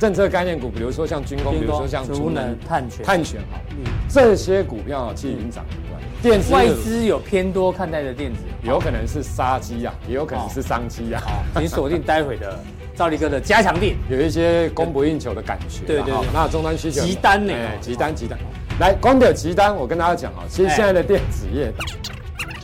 [0.00, 3.60] 政策概念股，比如说像军工，比如说像储能、碳权、碳权好，
[4.08, 6.00] 这些股票其实已经涨一段。
[6.22, 11.20] 电子外资有偏多看待的电子，有可能是杀机呀，也有可能是商机呀。
[11.22, 12.58] 好，请锁定待会的
[12.96, 15.84] 赵力哥的加强錠， 有一些供不应求的感觉。
[15.86, 17.52] 对对对，那终端需求急单呢？
[17.82, 18.38] 急单急单。
[18.80, 21.70] 来，光点急单，我跟大家讲啊，其实现在的电子业，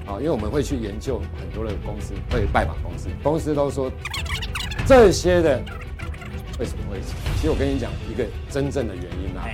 [0.06, 3.92] 啊，因为我们会去研究很多的公司，会拜访公司，公司都说
[4.86, 5.60] 这些的
[6.58, 7.14] 为什么会死？
[7.36, 9.44] 其实我跟你讲一个真正的原因啊，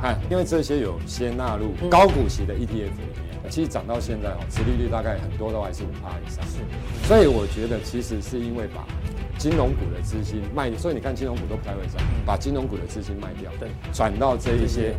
[0.00, 6.58] 看，因为这些有先纳入高股息的 ETF 里面，其实涨到现在哦，殖利率大概很多都还是五趴以上，是，
[7.06, 8.86] 所以我觉得其实是因为把
[9.38, 14.94] 金融股的资金卖，所以你看金融股都不太会涨，把金融股的资金卖掉，对，转到这一些。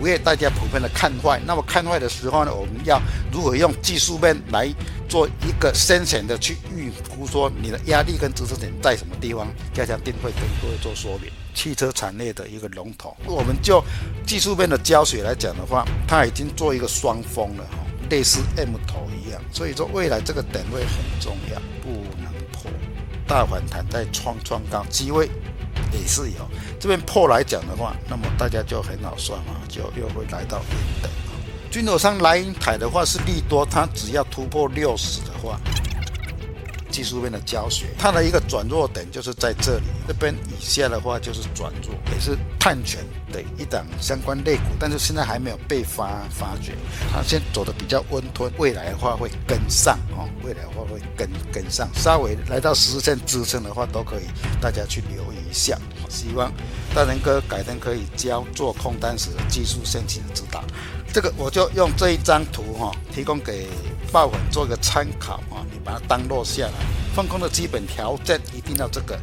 [0.00, 3.00] 五月大家普遍的看坏，那么看坏的时候呢，我们要
[3.32, 4.72] 如何用技术面来
[5.08, 9.48] 做一个深浅的去预估，说你的压力跟支撑点在什么地方？
[9.74, 11.30] 加强定会跟各位做说明。
[11.52, 13.82] 汽车产业的一个龙头，我们就
[14.24, 17.78] 技术面的胶水来讲的话，它已经做一个双峰了哈，
[18.10, 21.90] 类似 M 头一样，所以说未来这个点位很重要，不
[22.22, 22.70] 能破。
[23.26, 25.28] 大反弹再创创高机会。
[25.92, 31.10] 也是有，这边破来讲的话，那么大家就很好算嘛，就又会来到零等。
[31.70, 35.60] 军火商莱茵台的话是利多，它只要突破六十的话。
[36.90, 46.72] 技术面的教学，它的一个转弱点就是在这里，这边以下的话就是转弱，也是探权的一档相关类股，但是现在还没有被发发掘，
[47.12, 54.24] 它先走的比较温吞，未来的话会跟上哦，未来的话会跟跟上，稍微来到十日线支撑的话都可以，
[54.60, 55.78] 大家去留意一下。
[56.08, 56.50] 希望
[56.94, 60.64] 大仁哥改天可以教做空单时的技术线型的指导，
[61.12, 63.68] 这个我就用这一张图哈，提供给
[64.12, 65.64] 爆粉做个参考啊。
[65.70, 66.72] 你把它当落下来，
[67.14, 69.18] 放空的基本条件一定要这个。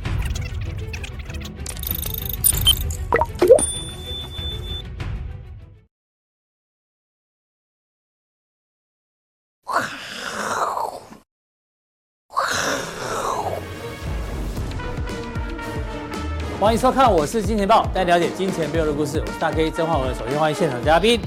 [16.57, 19.19] 欢迎收看，我是金钱豹，带你了解金钱背后的故事。
[19.19, 21.21] 我是大 K 曾焕文，首先欢迎现场嘉宾，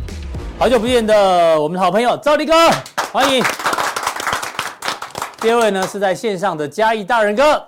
[0.58, 2.52] 好久不见的我们的好朋友赵立哥，
[3.10, 3.42] 欢迎。
[5.40, 7.66] 第二位呢，是在线上的嘉义大仁哥。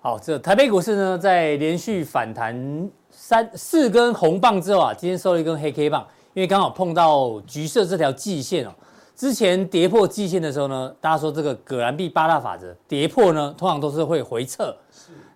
[0.00, 8.70] 好，这台北股市呢，在连续反弹三四根红棒之后啊，今天收了一根黑 K 棒，因为刚好碰到橘色这条季线哦。
[9.16, 14.72] 之前跌破季线的时候呢，大家说这个葛兰碧八大法则跌破呢，通常都是会回撤。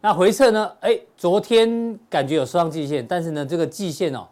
[0.00, 4.24] 那回撤呢，哎，昨天感觉有收上季线，但是呢，这个季线哦，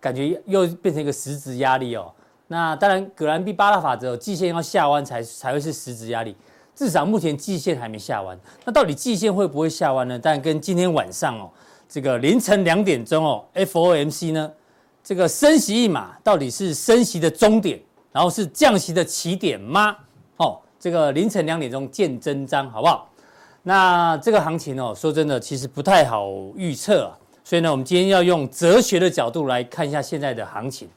[0.00, 2.10] 感觉又变成一个实质压力哦。
[2.52, 6.34] 那当然，葛兰碧八大法则，季线要下弯才才会是实质压力。
[6.74, 8.36] 至少目前季线还没下弯。
[8.64, 10.18] 那到底季线会不会下弯呢？
[10.20, 11.48] 但跟今天晚上哦，
[11.88, 14.50] 这个凌晨两点钟哦，FOMC 呢，
[15.04, 17.80] 这个升息一码到底是升息的终点，
[18.10, 19.96] 然后是降息的起点吗？
[20.38, 23.08] 哦，这个凌晨两点钟见真章，好不好？
[23.62, 27.16] 那这个行情哦，说真的，其实不太好预测啊。
[27.44, 30.88] 所以呢，我们今天要用哲学的角度来看一下现在的行情。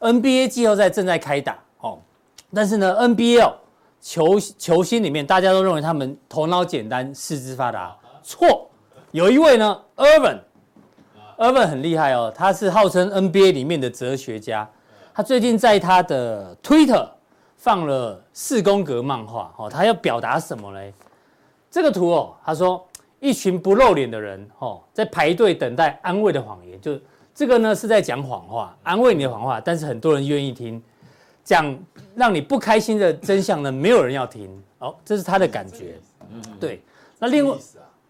[0.00, 1.98] NBA 季后赛正在开打哦，
[2.52, 3.52] 但是呢，NBL
[4.00, 8.70] 球球星里面大家都认为他们头脑简单、四肢发达，错。
[9.12, 14.68] 有一位呢，Irvin，Irvin 很厉害哦，他是号称 NBA 里面的哲学家。
[15.14, 17.08] 他最近在他的 Twitter
[17.56, 20.92] 放了四宫格漫画哦，他要表达什么呢？
[21.70, 22.86] 这个图哦，他说
[23.18, 26.98] 一群不露脸的人哦，在排队等待安慰的谎言，就。
[27.36, 30.82] 这个呢是在讲谎话，安慰你的谎话，但是很多人愿意听，
[31.44, 31.78] 讲
[32.14, 34.50] 让你不开心的真相呢，没有人要听。
[34.78, 36.00] 哦，这是他的感觉。
[36.32, 36.82] 嗯，对。
[37.18, 37.54] 那另外，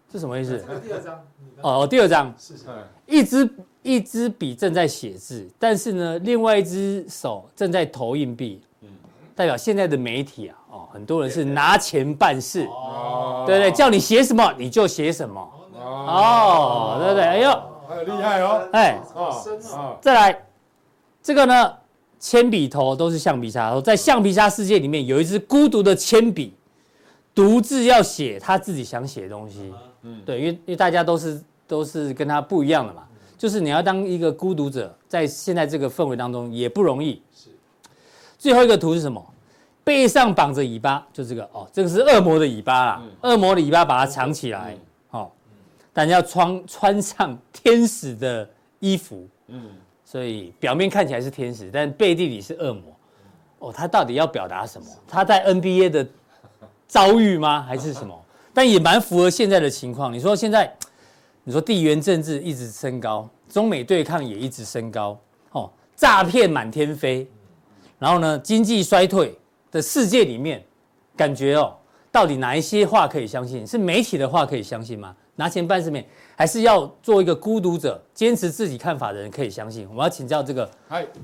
[0.09, 0.63] 是什么意思？
[0.81, 1.21] 第二章。
[1.61, 2.33] 哦，第二章。
[2.39, 2.63] 是是。
[3.05, 3.49] 一支
[3.83, 8.61] 一支笔正在写字，但是呢，另外一只手正在投硬币。
[8.79, 8.87] 嗯。
[9.35, 12.65] 代表现在的媒体啊，哦，很多人是拿钱办事。
[12.67, 13.43] 哦。
[13.45, 15.41] 对对，叫你写什么你就写什么。
[15.75, 17.01] 哦。
[17.03, 17.61] 对对，哎呦。
[17.87, 18.67] 很厉害哦！
[18.73, 20.45] 哎，哦，再来，
[21.23, 21.73] 这个呢，
[22.19, 26.53] 铅笔头都是橡皮擦，在橡皮擦世界里面有一支孤独的铅笔，
[27.33, 29.73] 独自要写他自己想写的东西。
[30.03, 33.03] 嗯，对，因为因为大家都是都是跟他不一样的嘛，
[33.37, 37.21] 就是你要当一个孤独者，在现在这个氛围当中也不容易。
[37.33, 37.49] 是，
[38.37, 39.25] 最后一个图是什么？
[39.83, 44.75] 背上绑着尾巴，就这个哦，这个是恶魔的尾巴啦，恶魔的尾巴把它藏起来。
[45.97, 48.47] 但要穿穿上天使的
[48.77, 49.71] 衣服，嗯，
[50.05, 52.83] 所以表面看起来是天使，但背地里是恶魔。
[53.57, 54.87] 哦，他到底要表达什么？
[55.07, 56.07] 他在 NBA 的
[56.87, 57.63] 遭遇吗？
[57.63, 58.15] 还是什么？
[58.53, 60.13] 但也蛮符合现在的情况。
[60.13, 60.71] 你说现在，
[61.43, 67.27] 你说地缘政治一直升高，中美对抗也一直升高，哦，诈骗满天飞，
[67.97, 69.35] 然后呢，经济衰退
[69.71, 70.63] 的世界里面，
[71.15, 71.75] 感觉哦，
[72.11, 73.65] 到底哪一些话可以相信？
[73.65, 75.15] 是媒体的话可以相信吗？
[75.37, 76.03] 拿钱办事面，
[76.35, 79.87] 还是要做一个孤独者，坚持自己看法的人可以相信？
[79.87, 80.69] 我们要请教这个，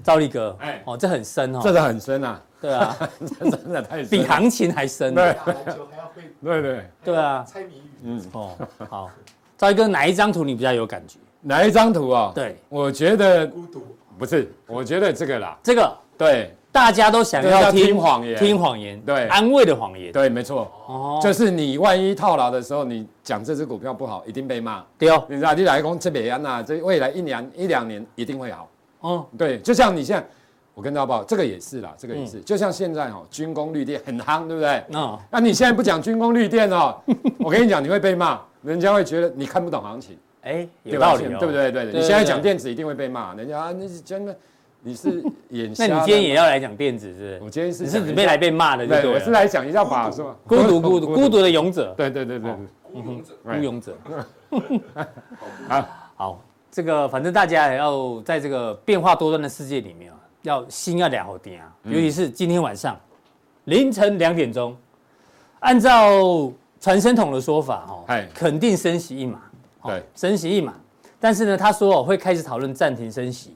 [0.03, 5.35] 兆立哥，哎，哦，这很深哦，这个很深啊，对啊， 这真的太深，比行情还深，对，
[6.41, 6.61] 对。
[6.61, 7.15] 对对。
[7.15, 8.55] 啊，猜谜语，嗯，哦，
[8.87, 9.09] 好，
[9.57, 11.17] 赵立哥哪一张图你比较有感觉？
[11.41, 12.31] 哪一张图啊？
[12.35, 13.83] 对，我觉得孤独，
[14.17, 16.55] 不是，我觉得这个啦，这个，对。
[16.73, 28.67] 大家都想要听谎言，听谎言，对，安慰的谎言，对，没错，哦，就是你万一套牢的时候，你讲这只股票不好，一定被骂，对哦，你知道，你来讲这边啊，这未来一年一两年一定会好，
[29.01, 30.27] 哦，对，就像你现在，
[30.73, 34.83] 我跟大家报，这个也是啦，这个也是，就像现在哦，军工绿电很夯，对不对？
[34.93, 36.99] 哦，那你现在不讲军工绿电哦，
[37.37, 41.71] 我跟你讲，你会被骂，人家会觉得你看不懂行情，哎，有道理，对不对？
[41.71, 44.35] 对，你现在讲电子一定会被骂，人家啊，那是真的。
[44.85, 45.87] 你是眼瞎？
[45.87, 47.39] 那你今天也要来讲电子是不是？
[47.43, 50.35] 我今天是，你是准备来被骂的，对，我是来讲一下法是吧？
[50.45, 52.51] 孤独孤独孤独的勇者，对对对对
[52.91, 53.97] 孤勇者孤勇者。
[55.69, 61.73] 好，好，这个反正大家也要在这个变化多端的世界里面啊，要心要两好点啊。
[61.83, 62.99] 尤其是今天晚上
[63.63, 64.75] 凌晨两点钟，
[65.61, 66.51] 按照
[66.81, 68.03] 传声筒的说法哦，
[68.33, 69.39] 肯定升息一码，
[69.85, 70.73] 对，升息一码。
[71.21, 73.55] 但是呢，他说哦会开始讨论暂停升息。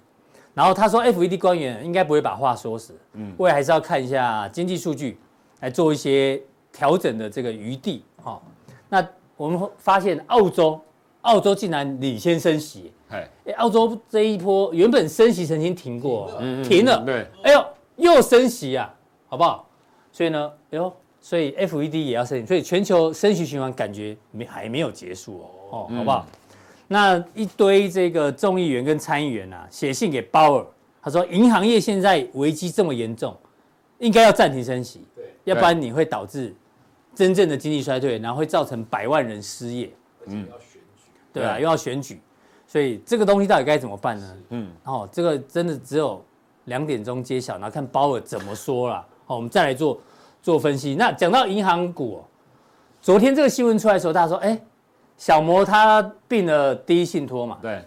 [0.57, 5.15] 然后他说，FED 官员应该不会把话说死，嗯，未来还是要看一下经济数据，
[5.59, 6.42] 来做一些
[6.74, 8.42] 调整的这个余地，哈。
[8.89, 10.81] 那我们发现澳洲，
[11.21, 16.31] 澳洲竟然领先升息，哎，澳洲这一波原本升息曾经停过，
[16.63, 17.63] 停了，对，哎呦，
[17.98, 18.92] 又升息啊，
[19.27, 19.69] 好不好？
[20.12, 25.38] 所以呢，哎呦，所以 FED 也要升息，所以全球升息循环感觉没还没有结束
[25.69, 26.25] 哦，哦，好不好？
[26.89, 30.66] 那一堆这个众议员跟参议员啊，写信给鲍尔，
[31.01, 33.36] 他说银行业现在危机这么严重，
[34.00, 36.56] 应该要暂停升息，对，要不然你会导致
[37.13, 39.92] 真正的经济衰退，然后会造成百万人失业，
[40.28, 42.22] 嗯，要选举，对啊，又要选举，
[42.66, 44.38] 所以这个东西到底该怎么办呢？
[44.51, 46.24] 嗯，哦，这个真的只有
[46.66, 50.00] 两点钟揭晓，然后看鲍尔怎么说了，好，我们再来做
[50.42, 50.95] 做分析。
[50.95, 52.24] 那讲到银行股，
[53.01, 54.57] 昨天这个新闻出来的时候，大家说，哎。
[55.18, 57.58] 小摩他并了第一信托嘛？
[57.62, 57.84] 对，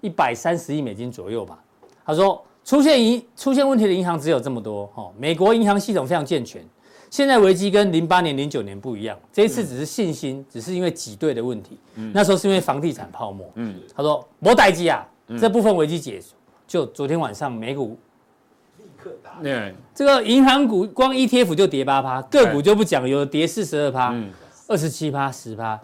[0.00, 1.58] 一百三十亿美金左右吧。
[2.06, 5.12] 他说出现银出现问题的银行只有这么多哦。
[5.18, 6.64] 美国银行系统非常健全，
[7.10, 11.78] 现在危机跟零八年、零九年不一样，这一次只是信心，只是因为挤兑的问题。
[11.96, 13.50] 嗯，那时候是因为房地产泡沫。
[13.56, 15.06] 嗯，他说摩代基啊，
[15.38, 16.36] 这部分危机解除，
[16.66, 17.98] 就昨天晚上美股
[18.78, 19.42] 立刻打。
[19.42, 24.14] 对，这个银行股光 ETF 就跌八趴，个股就不讲，有的跌四十二趴，
[24.68, 25.78] 二十七趴，十趴。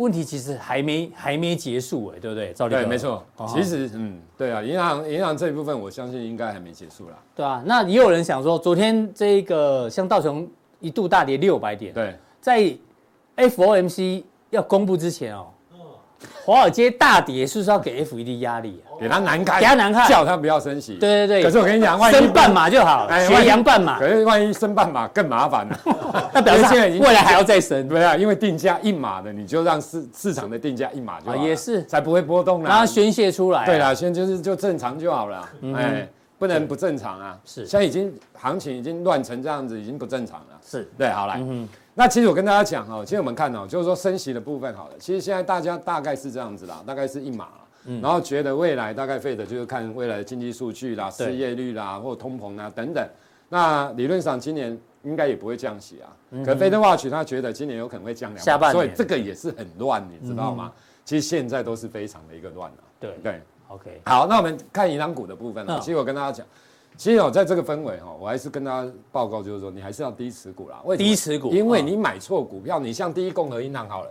[0.00, 2.54] 问题其实还没还没结束哎，对不对？
[2.54, 3.22] 赵立哥，对，没错。
[3.46, 7.18] 其实，嗯，对啊，银行银行这一部分，我相信应该还没结束啦。
[7.36, 10.48] 对啊，那也有人想说，昨天这个像道琼
[10.80, 12.74] 一度大跌六百点，对，在
[13.36, 15.48] FOMC 要公布之前哦。
[16.44, 18.98] 华尔街大跌，是不是要给 FED 压力啊？
[19.00, 20.94] 给他难看，给他难看，叫他不要升息。
[20.94, 21.42] 对对对。
[21.42, 23.98] 可是我跟你讲，万一升半码就好，学羊半码。
[23.98, 25.78] 可是万一升半码更麻烦了。
[26.34, 27.88] 那表示现在已经未来还要再升。
[27.88, 31.36] 对啊，因为定价一码的，你就让市市场的定价一码就好。
[31.36, 32.68] 也是，才不会波动啦。
[32.68, 33.64] 让它宣泄出来。
[33.64, 35.48] 对啦，宣就是就正常就好了。
[35.76, 37.38] 哎，不能不正常啊。
[37.44, 40.58] 是，现在已经行情已经乱成这样子，已经不正常了。
[40.66, 41.40] 是对，好来。
[41.94, 44.94] 那其实我跟大家讲哈，其实我们看哦，就是说升息的部分好了。
[44.98, 47.48] 其实现在大家大概是这样子啦，大概是一码，
[47.84, 53.06] 嗯，然后觉得未来大概费的就是看未来的经济数据啦、失业率啦或通膨啊等等。
[53.48, 56.08] 那理论上今年应该也不会降息啊。
[56.44, 60.72] 可 FedWatch 他觉得今年有可能会降两，下半年，所以这个也是很乱，你知道吗？
[61.04, 62.82] 其实现在都是非常的一个乱啊。
[63.00, 64.00] 对对，OK。
[64.04, 65.66] 好，那我们看银行股的部分。
[65.80, 66.46] 其实我跟大家讲。
[67.00, 70.82] 其实哦，在这个氛围哈，我还是跟大家报告，就是说你还是要低持股啦。
[70.84, 72.78] 为低持股，因为你买错股票。
[72.78, 74.10] 你像第一共和银行好了，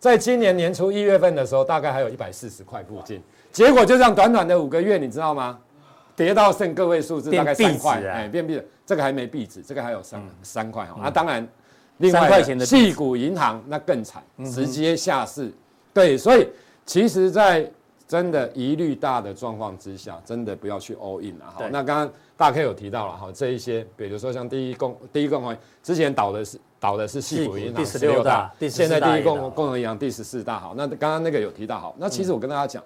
[0.00, 3.20] 在今年年初一月份的时候，大概还有一百四十块附近，
[3.52, 5.58] 结果就这样短短的五个月，你知道吗？
[6.16, 8.64] 跌到剩个位数字，大概三块，哎，变币了。
[8.86, 10.98] 这个还没币值，这个还有三三块哈。
[11.02, 11.46] 那当然，
[11.98, 15.52] 另外块钱的矽谷银行那更惨，直接下市。
[15.92, 16.48] 对，所以
[16.86, 17.70] 其实，在
[18.06, 21.46] 真的疑虑大的状况之下，真的不要去 all in 了。
[21.46, 30.60] 好，那刚刚大 K 有提到了哈，这一些，比如说像第一共第一共和之前倒的是倒的是系股银行第十六大，现在第一共共和银行第十四大。
[30.60, 32.82] 好，那刚刚那个有提到好，那其实我跟大家讲，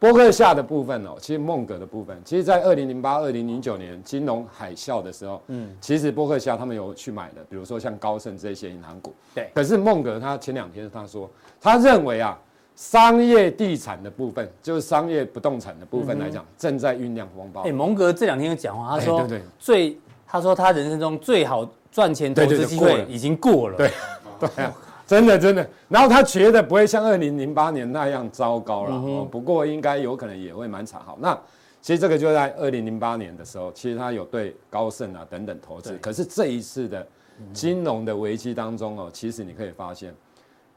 [0.00, 9.14] 波克夏的部分哦，其实孟格的部分，其实在二零零八、二零零九年金融海啸的时候，嗯，其实波克夏他们有去买的，比如说像高盛这些银行股。
[9.34, 9.50] 对。
[9.54, 12.38] 可是孟格他前两天他说，他认为啊，
[12.78, 17.62] 商业地产的部分，就是商业不动产的部分来讲，正在酝酿风暴。
[17.62, 23.76] 哎，孟格这两天有讲话，他说，对对，最，他说他人生中最好赚钱投资机会已经过了。
[23.76, 23.90] 对，
[24.38, 24.72] 对啊。
[25.08, 31.00] 真的真的，然后他觉得不会像二零零八年那样糟糕了，嗯、不过应该有可能也会蛮惨。
[31.04, 31.36] 好，那
[31.82, 35.98] 其实这个就在二零零八年的时候，其实他有对高盛啊等等投资。
[35.98, 37.04] 可是这一次的
[37.52, 40.14] 金融的危机当中哦，其实你可以发现，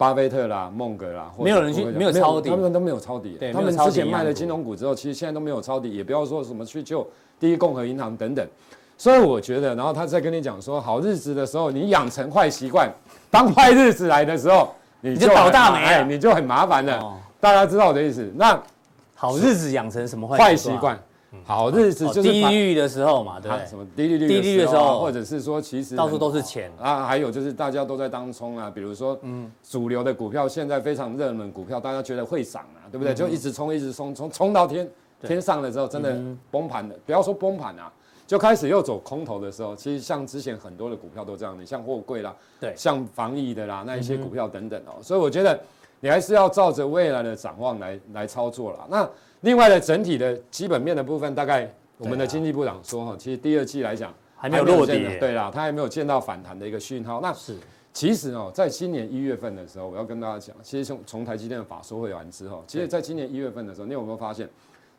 [0.02, 3.38] 巴菲特啦、孟格啦，没有人去没有抄底，他们都没有抄底。
[3.54, 7.08] 他们之前卖了金融股之后，其实现在都没有抄底，也不要说什么去救
[7.40, 8.44] 第一共和银行等等。
[8.98, 12.92] 所以我觉得，然后他在跟你讲说，好日子的时候，你养成坏习惯。
[13.30, 17.16] 当坏日子来的时候，你就倒大霉了，你就很麻烦了。
[17.40, 18.28] 大家知道我的意思？
[18.36, 18.60] 那
[19.14, 21.00] 好日子养成什么坏习惯？
[21.44, 23.50] 好日子就是低利率的时候嘛，对？
[23.66, 24.28] 什么低利率？
[24.28, 27.06] 低利率的时候，或者是说其实到处都是钱啊。
[27.06, 33.14] 还有就是大家都在当冲啊，比如说嗯，主流的股票现在非常热门股票，大家觉得会涨啊，对不对？
[33.14, 34.90] 就一直冲，一直冲，冲冲到天
[35.22, 36.20] 天上了之后，真的
[36.50, 36.96] 崩盘了。
[37.06, 37.92] 不要说崩盘啊。
[38.28, 45.60] 就开始又走空头的时候，其实像之前很多的股票都这样，的像货柜啦，对，像防疫的啦，那一些股票等等哦、所以我觉得
[46.00, 48.88] 你还是要照着未来的展望来来操作啦。
[48.90, 49.10] 那
[49.42, 57.20] 另外的整体的基本面的部分，大概我们的经济部长说哈，其实第二季来讲还没有落地，对啦，他还没有见到反弹的一个讯号。
[57.22, 57.56] 那是
[57.94, 64.50] 其实哦、喔，在今年一月份的时候，我要跟大家讲，其实从从台积电的法说会完之后，其实在今年一月份的时候，你有没有发现，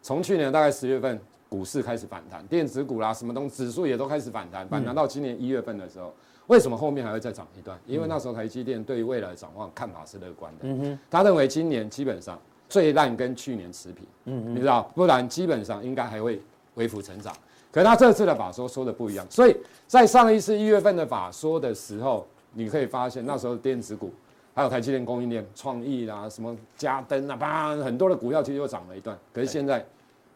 [0.03, 1.21] 从去年大概十月份。
[1.53, 6.11] 股市开始反弹，电子股啦，什么东西指数也都开始反弹，反弹到今年一月份的时候，
[6.47, 7.79] 为什么后面还会再涨一段？
[7.87, 12.41] 因为那时候台积电对于未来的展望看法是乐观的，嗯哼，他认为今年基本上
[12.73, 16.41] 最烂跟去年持平，嗯嗯，你知道，不然基本上应该还会
[16.77, 17.31] 微幅成长。
[17.71, 19.55] 可是他这次的法说说的不一样，所以
[19.87, 24.11] 在上一次一月份的法说的时候，你可以发现那时候电子股
[24.55, 29.19] 还有台积电供应链、创意啦、什么嘉登啊，啪，很多的股票其实又涨了一段。
[29.35, 29.85] 可是现在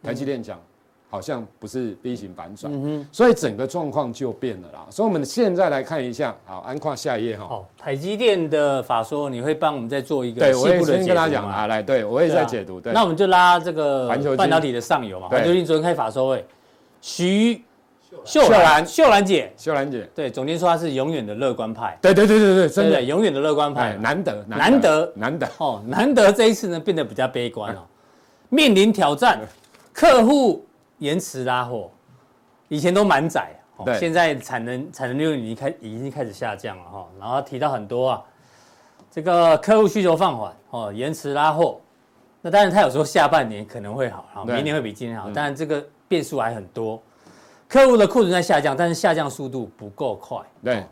[0.03, 0.59] 台积电讲。
[1.09, 4.85] 好像不是 V 型反转，嗯、所以整个状况就变了啦。
[4.89, 7.47] 所以我们现在来看一下，好，安跨下一页哈。
[7.49, 12.81] 哦，台积电的法说，你会帮我们再做一个对，我也先跟他讲啊，来，对我也在解读。
[12.81, 15.29] 对，那我们就拉这个半导体的上游嘛。
[15.29, 16.45] 环球晶昨天开法说会，
[16.99, 17.63] 徐
[18.25, 18.85] 秀兰。
[18.85, 21.97] 秀兰姐，秀兰姐，对，总监说他是永远的乐观派。
[22.01, 23.01] 对对对对对，真的。
[23.01, 25.47] 永远的乐观派，难得难得难得。
[25.57, 27.79] 哦，难得这一次呢变得比较悲观哦，
[28.49, 29.39] 面临挑战，
[29.93, 30.66] 客户。
[30.99, 31.91] 延迟拉货，
[32.67, 33.51] 以前都满载，
[33.85, 37.07] 对现在产能产能率已经开已经开始下降了哈。
[37.19, 38.23] 然后提到很多啊，
[39.11, 41.79] 这个客户需求放缓哦，延迟拉货。
[42.41, 47.01] 那当然他有时候下半年可能会好，然后明年会比今年好，当然这个变数还很多。
[47.67, 50.37] 客户的库存在下降，但是下降速度不够快。
[50.63, 50.85] 对。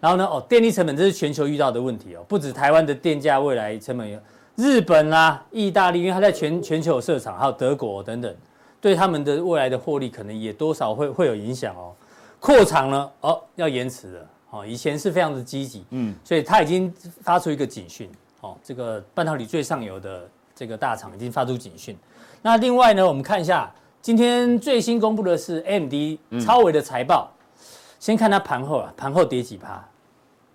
[0.00, 4.18] 然后呢，哦，电力成本这是全球遇到的问题哦，不止台湾的电价未来成本有，
[4.56, 8.34] 日本啦、啊、意大利，因为它在全全球有设厂，还有德国等等。
[8.80, 11.92] 对他们的未来的获利可能也多少会会有影响哦。
[12.38, 14.26] 扩厂呢，哦，要延迟了。
[14.50, 18.10] 哦，以前是非常的积极，嗯，所以他已经发出一个警讯。
[18.40, 21.96] 哦，这个半导体最上游的这个大厂已经发出警讯。
[22.40, 23.70] 那另外呢，我们看一下
[24.00, 25.94] 今天最新公布的是 AMD
[26.44, 27.30] 超微的财报。
[27.30, 27.66] 嗯、
[28.00, 29.74] 先看它盘后啊，盘后跌几趴？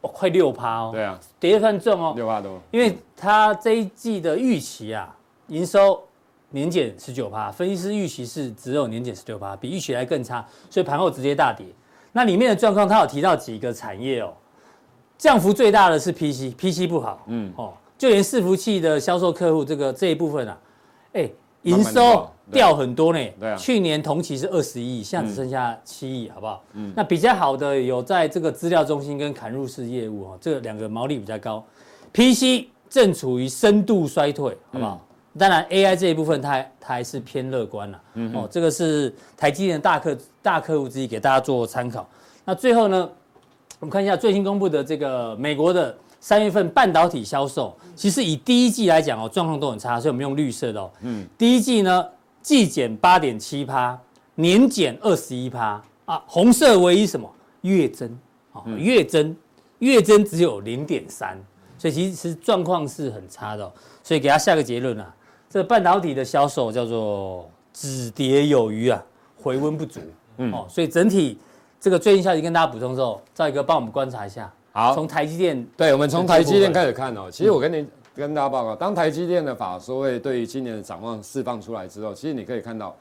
[0.02, 0.90] 哦，快六趴哦。
[0.92, 2.14] 对啊，跌得算重哦。
[2.16, 2.60] 六趴多。
[2.72, 5.16] 因为它这一季的预期啊，
[5.50, 6.04] 营收。
[6.52, 11.66] 年减十九趴，分析师预期是只有年减十九趴，比预期来更差，所以盘后直接大跌。
[12.14, 14.34] 那里面的状况，他有提到几个产业哦，
[15.18, 20.58] 降幅最大的是 PC，PC 不好，嗯，哦，就连伺服器的销售客户这个这一部分啊，
[21.12, 21.30] 哎，
[21.64, 26.64] 营收掉很多呢，对啊，去年同期是二十一亿，现在只剩下七亿，好不好？
[26.74, 31.62] 嗯，那比较好的有在这个资料中心跟砍入式业务哦，这两个毛利比较高
[32.14, 35.05] ，PC 正处于深度衰退，好不好？
[35.38, 38.02] 当然，AI 这一部分它还它还是偏乐观了。
[38.14, 42.08] 嗯，哦，这个是台积电的大客大客户之一，给大家做参考。
[42.46, 43.10] 那最后呢，
[43.80, 50.90] 我们看一下最新公布的这个美国的三月份半导体销售，其实以第一季来讲哦，状况都很差，所以我们用绿色的哦。
[51.02, 52.06] 嗯，第一季呢，
[52.42, 54.00] 季减八点七趴，
[54.36, 57.30] 年减二十一趴啊，红色唯一什么
[57.62, 58.18] 月增
[58.54, 59.36] 啊，月增
[59.80, 61.38] 月增只有零点三，
[61.78, 63.70] 所以其实状况是很差的。
[64.02, 65.14] 所以给他下个结论啊。
[65.50, 69.04] 这半导体的销售叫做止跌有余啊，
[69.42, 70.00] 回温不足。
[70.38, 71.38] 嗯，哦，所以整体
[71.80, 74.52] 这个最近消息跟大家补充之后，赵一哥帮我们观察一下。
[74.72, 77.30] 好，从台积电，对，我们从台积电开始看哦。
[77.32, 82.96] 其实我跟你跟大家报告，当台积电的法说会对于今年的展望释放出来之后，其实你可以看到。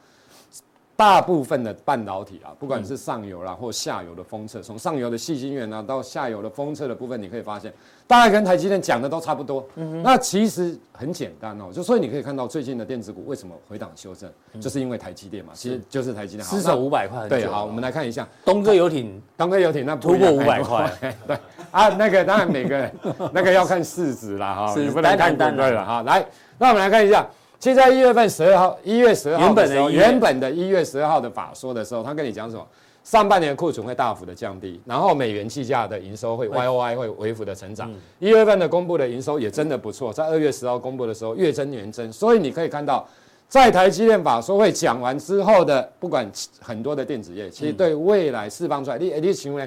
[0.97, 7.73] 大部分的半导体啊，不管是上游啦或下游的封测，从上游的细晶圆啊到下游的封测的部分，你可以发现，
[8.07, 9.67] 大概跟台积电讲的都差不多。
[9.75, 16.47] 嗯、那其实很简单哦，就所以你可以看到最近的电子股为什么回档修正，嗯、就是因为台积电嘛，其实就是台积电。
[16.47, 17.29] 失守五百块。
[17.29, 20.89] 对，好，我们来看一下东哥游艇，东哥游艇那突破五百块。
[21.27, 21.37] 对
[21.73, 22.93] 啊，那个当然每个人
[23.33, 26.03] 那个要看市值啦哈，你不能看单对了哈。
[26.03, 26.25] 来，
[26.57, 27.27] 那我们来看一下。
[27.64, 32.66] 现在一月份十二号，一月十二号的时候，原本的一月十二号的法说的时候，他跟你讲什么？
[33.04, 37.90] 上半年库存会大幅的降低，然后美元计价的营收会 Y O I 会微幅的成长。
[38.18, 43.09] 一月份的公布的营收也真的不错，在二月十号公布的时候月增年增，所以你可以看到，
[43.49, 46.30] 在台积电法说会讲完之后的，不管
[46.61, 49.66] 很多的电子业，其实对未来释放出来，你你请问，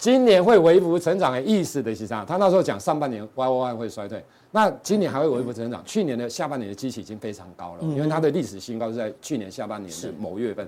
[0.00, 2.24] 今年会微幅成长的意思的是啥？
[2.24, 4.24] 他那时候讲上半年 Y O I 会衰退。
[4.50, 10.66] 那今年还会微幅成长，去年的下半年的基期已经非常高了，因为它的历史新高是在去年下半年的某月份，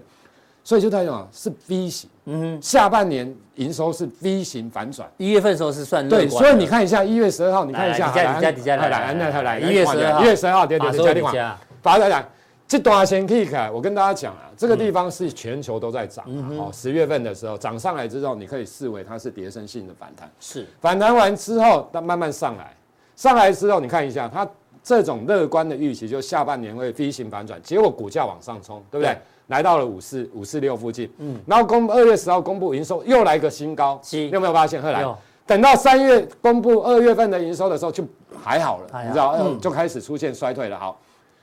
[0.62, 12.29] 所以就代表是 V 型，嗯，下半年营收是 V 型反转，一月份时候是算对，所以你看一下一月十二号，你看一下，来来来来来来来，一月十二号，一月十二号，对对对，加电话，发来来，
[12.66, 16.25] 这段先可以看，我跟大家讲啊，这个地方是全球都在涨，
[16.59, 20.66] 哦，十月份的时候涨上来之后，你可以视为它是跌升性的反弹，是。
[20.81, 22.75] 反弹完之后，它慢慢上来。
[23.14, 24.49] 上来之后，你看一下，它
[24.83, 29.12] 这种乐观的预期，就下半年会 V 型反转，结果股价往上冲，对不对？
[29.12, 29.19] 对。
[29.49, 34.81] 来到了五四五四六附近，嗯，然后公二月十号公布营收又来个新高，七有没有发现？
[34.81, 35.14] 后来有。
[35.45, 38.02] 等到三月公布二月份的营收的时候就
[38.42, 39.02] 还好了，好。
[39.02, 40.78] 你知道，嗯、就开始出现衰退了。
[40.78, 40.99] 好，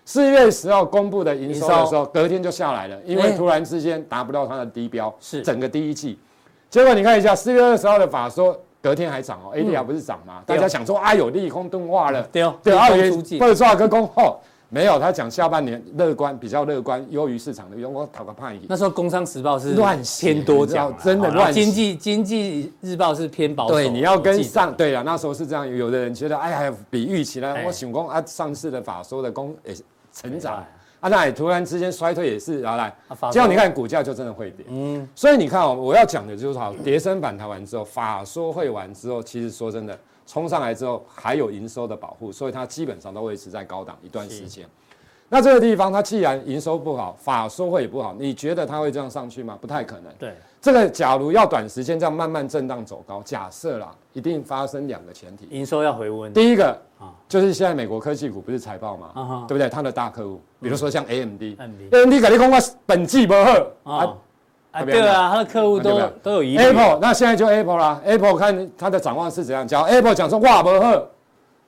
[0.10, 6.18] 四月十号公布的营收的时候，隔天就下来了，因为突然之间达不到它的低标，是整个第一季。
[6.68, 8.60] 结果你看一下四月二十号的法说。
[8.82, 10.42] 隔天还涨哦，ADR 不是涨吗？
[10.46, 14.40] 大家想说啊，有利空钝化了，对哦，对，二月或者说啊，个空后
[14.70, 18.62] 没有，他讲下半年乐观，比较乐观，优于市场的，我讨个判语。
[18.70, 21.52] 那时候《工商时报》是乱偏多讲，真的乱。
[21.52, 23.74] 经济经济日报是偏保守。
[23.74, 29.76] 对，你要跟上，对啊，那时候是这样，有的人觉得哎呀，比预期呢，我想讲啊，上市的法说的公诶
[30.22, 30.66] 成长。
[31.00, 32.94] 啊，那也突然之间衰退也是，然后来，
[33.32, 34.66] 这样你看股价就真的会跌。
[34.68, 44.68] 嗯，所以你看哦，我要讲的就是好，跌升反弹完之后，法说会完之后，其实说真的，冲上来之后还有营收的保护，所以它基本上都维持在高档一段时间。
[45.30, 49.58] 那这个地方它既然营收不好，法说会也不好，你觉得它会这样上去吗？
[49.62, 50.12] 不太可能。
[50.20, 56.34] 对，这个假如要短时间这样慢慢震荡走高，假设啦，一定发生两个前提，营收要回温。
[56.34, 56.70] 第一个
[57.00, 57.14] 啊。
[57.30, 59.46] 就是现在美国科技股不是财报嘛？
[59.48, 59.70] 对不对？
[59.70, 63.52] 它的大客户，比如说像 AMD，AMD 肯定讲我本季不好
[63.84, 64.18] 啊，
[64.84, 66.64] 对啊，它的客户都都有疑虑。
[66.64, 69.68] Apple，那现在就 Apple 啦，Apple 看它的展望是怎样？
[69.68, 71.04] 假如 Apple 讲说哇不好，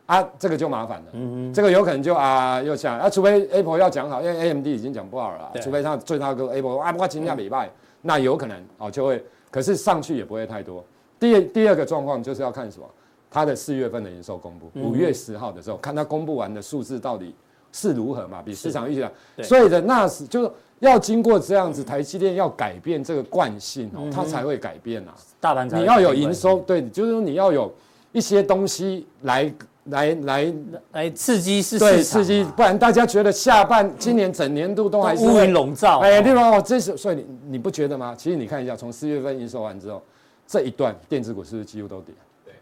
[0.08, 1.06] 啊，这个就麻烦了。
[1.14, 7.70] 嗯这个有可能就啊又下来啊，除非 Apple 要讲好，因为 AMD 已经讲不好了，除非他最大哥 Apple 啊，不过今天礼拜
[8.02, 10.84] 那有可能哦就会，可是上去也不会太多。
[11.20, 12.86] 第二第二个状况就是要看什么？
[13.30, 17.34] 它的四月份的营收公布，五月十号的时候，看它公布完的数字到底
[17.72, 18.42] 是如何嘛？
[18.44, 25.16] 比市场预期的，所以的那是就是要经过这样子，台积电要改变这个惯性哦，它才会改变啊。
[25.40, 27.74] 大盘你要有营收，对，就是说你要有
[28.12, 29.50] 一些东西来
[29.86, 30.54] 来来
[30.92, 36.00] 来刺激市刺激，不然大家觉得下半今年整年度都还是乌云笼罩。
[36.00, 36.50] 哎，对吧？
[36.50, 38.14] 哦，这是所以你你不觉得吗？
[38.16, 40.02] 其实你看一下，从四月份营收完之后，
[40.46, 42.14] 这一段电子股是不是几乎都跌？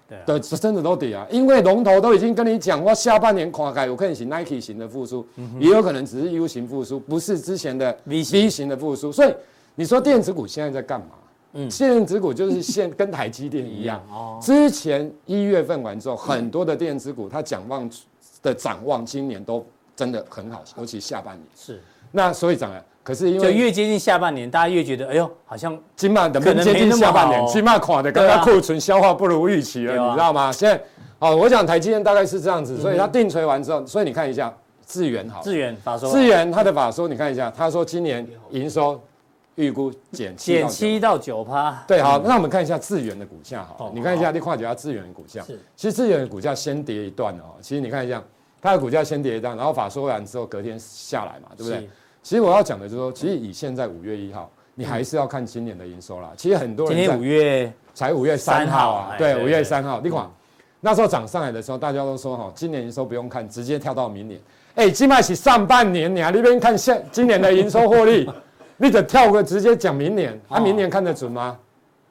[0.07, 1.27] 对，对真的都跌啊！
[1.29, 5.23] 因为龙头都已经跟你讲，过下半年看起来有可能是 Nike 型的复苏，
[5.59, 9.11] 也有可能只是 U 型复苏，不是之前的 V 型的复苏。
[9.11, 9.31] 所以
[9.75, 11.07] 你说电子股现在在干嘛？
[11.53, 14.01] 嗯，电子股就是现跟台积电一样。
[14.11, 17.89] 哦，之前一月份完之后，很多的电子股它展望
[18.41, 21.43] 的展望，今年都真的很好，尤其下半年。
[21.55, 21.81] 是，
[22.11, 22.81] 那所以讲啊。
[23.01, 30.51] 可是因为越接近下半年，大家越觉得，哎呦，好像金马的接近下半年，金马垮的刚刚库存消化不如预期了，你知道吗？
[30.51, 30.79] 现在，
[31.17, 34.53] 哦，我讲台积电大概是这样子，所以它定锤完之后，所以你看一下
[34.85, 39.01] 智源好，智源法说，智源它的法说，你看一下，他说今年营收
[39.59, 45.43] 预估减减七到九趴，对，好，那我们看一下智源的股价，好，你看一下，你跨几下智源的股价，
[45.75, 48.23] 其实智源的股价先跌一段哦，其实你看一下，
[48.61, 51.89] 它的股价先跌一段，然后法说完之后隔天下来嘛，对不对？
[52.23, 56.31] 其实我要讲的就是说，其实以现在五月一号，你还是要看今年的营收啦。
[56.37, 60.25] 其实很多人今天五月才五月三号啊，对，五月三号，你看
[60.79, 64.39] 那时候涨上来的时候，大家都说哈，今年营收不用看，直接跳到明年。
[64.75, 68.29] 哎，起码是上半年，你还那边看现今年的营收获利，
[68.79, 71.57] 你得跳个直接讲明年，啊，明年看得准吗？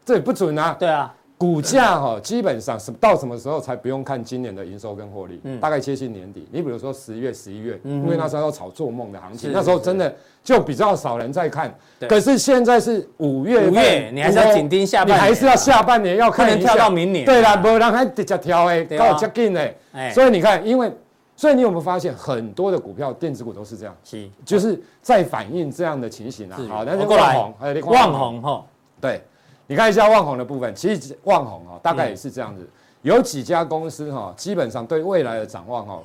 [0.04, 0.76] 这也不准啊。
[0.78, 5.40] 对啊，股价哈，基本上是到什么时候才不用看今年的营收跟获利？
[5.44, 6.46] 嗯，大概接近年底。
[6.52, 11.74] 你比如说十月、十一月，因为那时候要炒做梦的行情，那时候真的就比较少人在看。
[12.08, 17.24] 可是现在是五月，五月你还是要紧盯下半年，你还是要下半年要看，不能跳到明年。
[17.24, 20.10] 对啦，不然还直接跳哎，高接近哎。
[20.12, 20.92] 所以你看，因为
[21.38, 26.58] 所以你有没有发现很多的股票，电子股都是这样，是就是在反映这样的情形啊。
[26.68, 28.64] 好，那就旺宏，还有你旺宏哈，
[29.00, 29.22] 对。
[29.68, 32.68] 你看一下旺宏的部分，其实旺宏哦，大概也是这样子。
[33.02, 36.02] 有几家公司哈，基本上对未来的展望哦，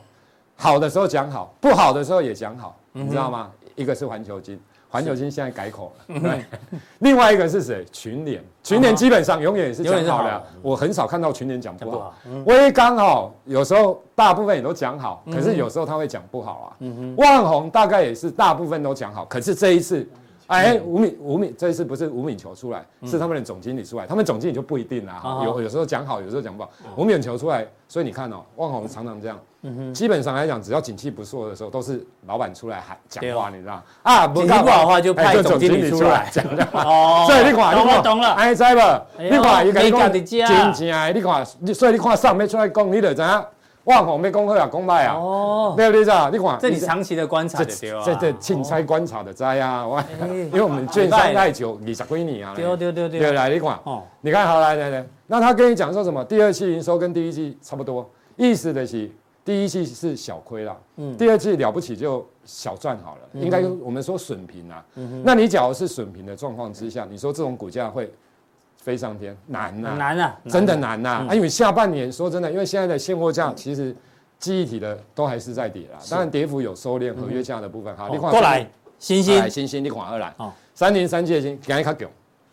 [0.55, 3.49] 好的时候讲好，不好的时候也讲好，你知道吗？
[3.73, 4.59] 一个是环球晶，
[4.93, 6.45] 环球金现在改口了，对。
[6.99, 7.83] 另外一个是谁？
[7.91, 10.43] 群联，群联基本上永远也是讲好的。
[10.61, 12.13] 我很少看到群联讲不好。
[12.45, 16.85] 威刚哦，有时候大部分也都讲好，可是有时候他会讲不好啊。
[17.17, 20.07] 万宏大概也是大部分都讲好，可是这一次。
[20.53, 24.05] 哎，吴敏吴敏这一次不是吴敏球出来，是他们的总经理出来。
[24.05, 26.69] 他们总经理就不一定啦，有有时候讲好，有时候讲不好。
[26.95, 29.39] 吴敏球出来，所以你看哦，万宏常常这样。
[29.93, 36.43] 基本上来讲，只要景气不错的时候，都是老板出来喊讲话，你知道啊，景气不好的话就派总经理出来讲。
[36.73, 39.23] 哦，所以你看，懂了懂了，哎，知不？
[39.23, 43.21] 你看，一个真正的，你看，所以你看上面出来讲，你就知
[43.85, 43.93] 影。
[43.93, 46.05] 旺宏没讲好啊，讲歹啊，哦，对不对？
[46.05, 56.23] 这你看，这你长期的观察就对啊，这这钦差观察的在啊，我，因为我们券商太久，二十几年啊，对对对对，对来你看，哦，你看好来来来，那他跟你讲说什么？
[56.23, 59.11] 第二季营收跟第一季差不多，意思的是
[59.43, 68.09] 第一季是小亏啦，嗯，第二季了不起就小赚好了，应该我们说损平啊，嗯，那你假如是损平的状况之下，你说这种股价会？
[68.83, 71.33] 飞上天难呐，难啊，真的难呐啊！
[71.33, 73.95] 因为下半年说真的，因为现在的现货价其实
[74.37, 78.09] 记忆体的都还是在跌啦，当然跌幅有收敛，合约价的部分哈。
[78.11, 78.69] 你过来，
[78.99, 80.33] 星星，星星，你看二来，
[80.75, 82.05] 三零三七的星，赶紧卡给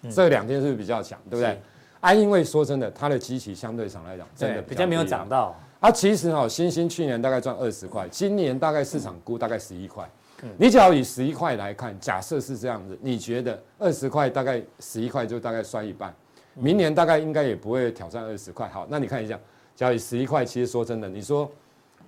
[0.09, 1.61] 这两天是不是比较强，对不对？
[1.99, 5.53] 啊，因为说真的，它的机器相对上来讲，真的比较没有涨到。
[5.81, 10.09] 啊，其实哈，星星去年大概赚二十块，今年大概市场估大概十一块。
[10.57, 16.15] 你只要以十一块来看，假设是这样子，你觉得二十块大概十一块就大概算一半，
[16.55, 18.69] 明年大概应该也不会挑战二十块。
[18.69, 19.39] 好，那你看一下，
[19.75, 21.51] 假如以十一块，其实说真的，你说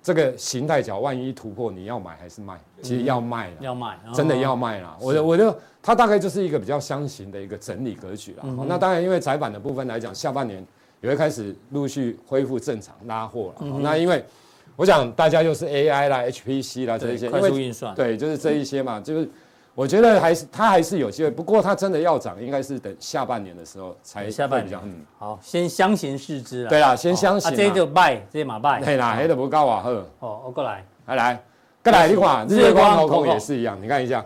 [0.01, 2.59] 这个形态角万一突破，你要买还是卖？
[2.81, 4.97] 其实要卖了，要卖，真的要卖了。
[4.99, 8.43] 我我就它大概就是一个比较箱型的一个整理格局了。
[8.67, 10.65] 那当然，因为窄板的部分来讲，下半年
[10.99, 13.65] 也会开始陆续恢复正常拉货了。
[13.79, 14.23] 那因为
[14.75, 19.29] 我想大家又是 AI 啦、HPC 啦这一些，快速运算，对，就是这一些嘛，就是
[19.75, 24.79] 我觉得还是它还是有机会，不过它真的要涨，应该是等下半年的时候才下半年。
[24.83, 26.67] 嗯，好，先相形视之。
[26.67, 27.51] 对啦，先相形。
[27.51, 28.81] 啊，这就拜，这马拜。
[28.81, 30.07] 对啦，黑的不高啊，呵。
[30.19, 31.43] 哦，我过来，来来，
[31.83, 34.25] 过来，你看日月光投控也是一样，你看一下。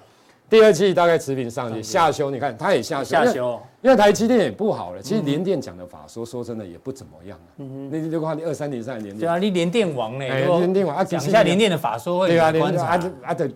[0.49, 5.01] 第二季大概持平上去，下修你看它也下修，下修，因为台积电也不好了。
[5.01, 7.49] 其实联电讲的法说说真的也不怎么样啊。
[7.57, 9.19] 嗯那就看你二三零三联电。
[9.19, 10.25] 对啊，你联电王呢？
[10.25, 12.29] 联电王啊，讲一下联电的法说会。
[12.29, 13.49] 对啊，联啊啊的，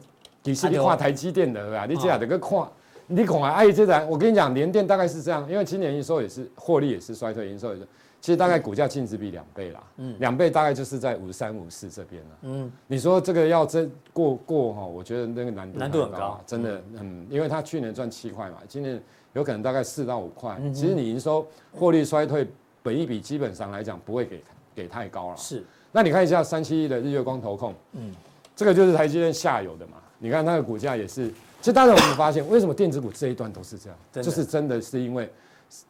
[0.43, 2.67] 其实你看台积电的啊，你这样的个看，
[3.07, 7.87] 你恐啊，哎，这台我跟你讲，联电大概是这样，因为今年营收也是获利也是衰退，营收也是。
[8.21, 19.01] 其实大概股价净值比两倍啦，嗯，两倍大概就是在五三五四这边了，嗯，你说这个要真过过哈，我觉得那个难度难度很高，真的，嗯，因为他去年赚七块嘛，今年
[19.33, 22.47] 有可能大概四到五块，其实你营收获利衰退，
[22.83, 24.43] 本益比基本上来讲不会给
[24.75, 28.13] 给太高了，是，那你看一下三七一的日月光投控，嗯，
[28.55, 31.27] 这个就是台积电下游的嘛，你看它的股价也是，
[31.59, 35.27] 其实当然我们发现为什么电子股这一段都是这样，就是真的是因为。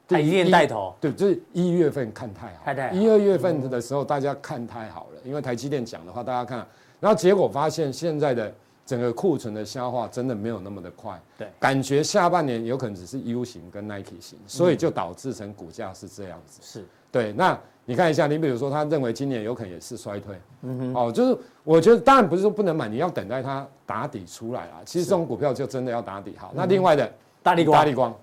[0.07, 6.65] 台积电带头，对，就是一月份看太好，一二月份的时候大家看太好了，因为台积电讲的话，大家看，
[6.99, 8.53] 然后结果发现现在的
[8.85, 16.85] 整个库存的消化真的没有那么的快，对，感觉下半年有可能只是 U 型跟 Nike 型，所以就导致成股价是这样子，是。
[17.11, 17.33] 对。
[17.33, 24.81] 那你看一下，你比如说他认为今年有可能也是衰退，嗯哼，哦，就是我觉得当然不是说不能买，你要等待它打底出来啊。
[24.85, 26.51] 其实这种股票就真的要打底好。
[26.55, 28.15] 那另外的大力光，大力光。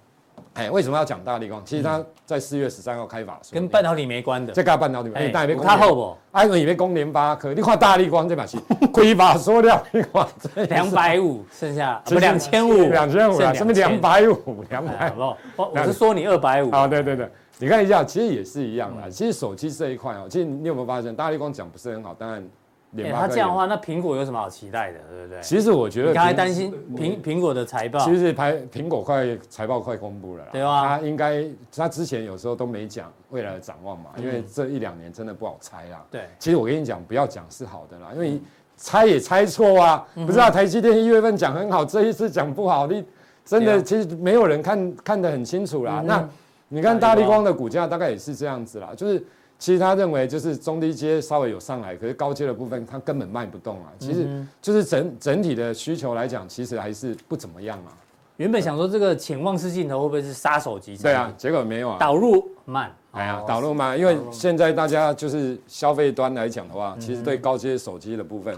[0.54, 1.62] 哎，为什么要讲大立光？
[1.64, 4.52] 其实它在四月十三号开法说，跟半导体没关的。
[4.52, 5.66] 这个半导体，哎，大立光。
[5.66, 6.16] 它后不？
[6.32, 8.58] 哎，以为攻联发科，你看大立光这把戏，
[8.92, 10.26] 亏法说掉，你看
[10.68, 15.20] 两百五，剩下不两千五，两千五啊，什么两百五，两百五。
[15.56, 16.70] 我我是说你二百五。
[16.70, 19.08] 啊，对对对，你看一下，其实也是一样啊。
[19.10, 22.46] 其实手机这一块哦，其实你有没有发现，大立光讲不是很好，当然。
[22.96, 25.42] 欸、他这样的话，那苹果有什么好期待的，对不对？
[25.42, 30.88] 其实我觉得，你刚才担心苹苹果的财报，其实排苹果快财报快公布了啦，对吧？
[30.88, 31.44] 他应该
[31.76, 36.02] 他之前有时候都没讲未来的展望嘛，因为这一两年真的不好猜啊。
[36.10, 38.40] 对，其实我跟你讲，不要讲是好的啦，因为
[38.74, 40.06] 猜也猜错啊。
[40.14, 43.04] 不知道台积电一月份讲很好，这一次讲不好，你
[43.44, 46.02] 真的其实没有人看看得很清楚啦。
[46.04, 46.26] 那
[46.68, 49.22] 你看大立光的股价大概也是这样子啦，就是
[49.58, 53.92] 其实他认为就是中低阶稍微有上来，可是高阶的部分他根本卖不动啊。
[53.98, 54.28] 其实
[54.62, 57.90] 就是整整体的需求来讲，其实还是不怎么样嘛。
[58.36, 60.96] 原本想说这个潜望式镜头会不会是杀手级？
[60.96, 62.94] 对啊，结果没有啊，导入慢。
[63.10, 68.56] 哎呀，导入慢，因为现在大家就是消费端来讲的话，其实对高阶手机的部分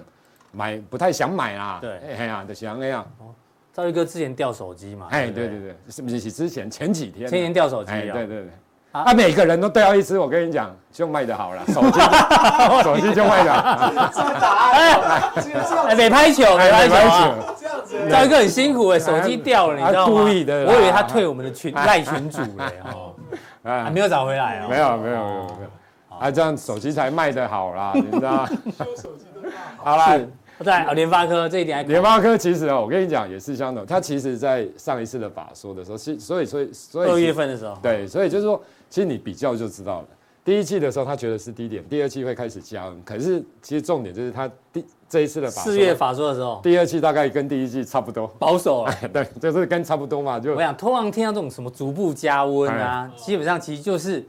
[0.52, 1.78] 买不太想买啦。
[1.80, 3.10] 对，哎呀，就想那样。
[3.72, 5.06] 兆立哥之前掉手机嘛？
[5.10, 7.26] 哎，对对对，是不是之前前几天？
[7.26, 8.12] 前年掉手机啊？
[8.12, 8.50] 对对对。
[8.92, 12.00] 啊，每个人都掉一只，我跟你讲，就卖的好了， 手机，
[12.82, 14.10] 手机就卖的。
[14.12, 15.00] 这么打哎，
[15.88, 16.98] 哎，没拍球，没拍球，
[17.58, 18.10] 这样子。
[18.10, 20.12] 兆一哥很辛苦哎，手机掉了，你知道吗？
[20.12, 23.14] 故意的，我以为他退我们的群赖群主了 哦，
[23.62, 24.66] 还没有找回来哦。
[24.68, 28.46] 没有没有没有没有，啊，这样手机才卖的好啦，你知道吗？
[28.76, 30.20] 修手机的好了。
[30.62, 33.86] 在啊，联发科这一点还，联发科其实哦，我跟你讲也是相同。
[33.86, 40.08] 他其实，在上一次的法说的时候，所以所以所以所以二月份的时候，对，所以就是说，其实你比较就知道了。
[40.44, 43.02] 第一季的时候，他觉得是低点，第二季会开始加温。
[43.04, 48.92] 可是其实重点就是他第这一次的法四月法说的时候，第二季大概跟第一季差不多，保守了。
[49.12, 50.38] 对，就是跟差不多嘛。
[50.40, 54.26] 就我想通常听到这种什么逐步加温啊，基本上其实就是。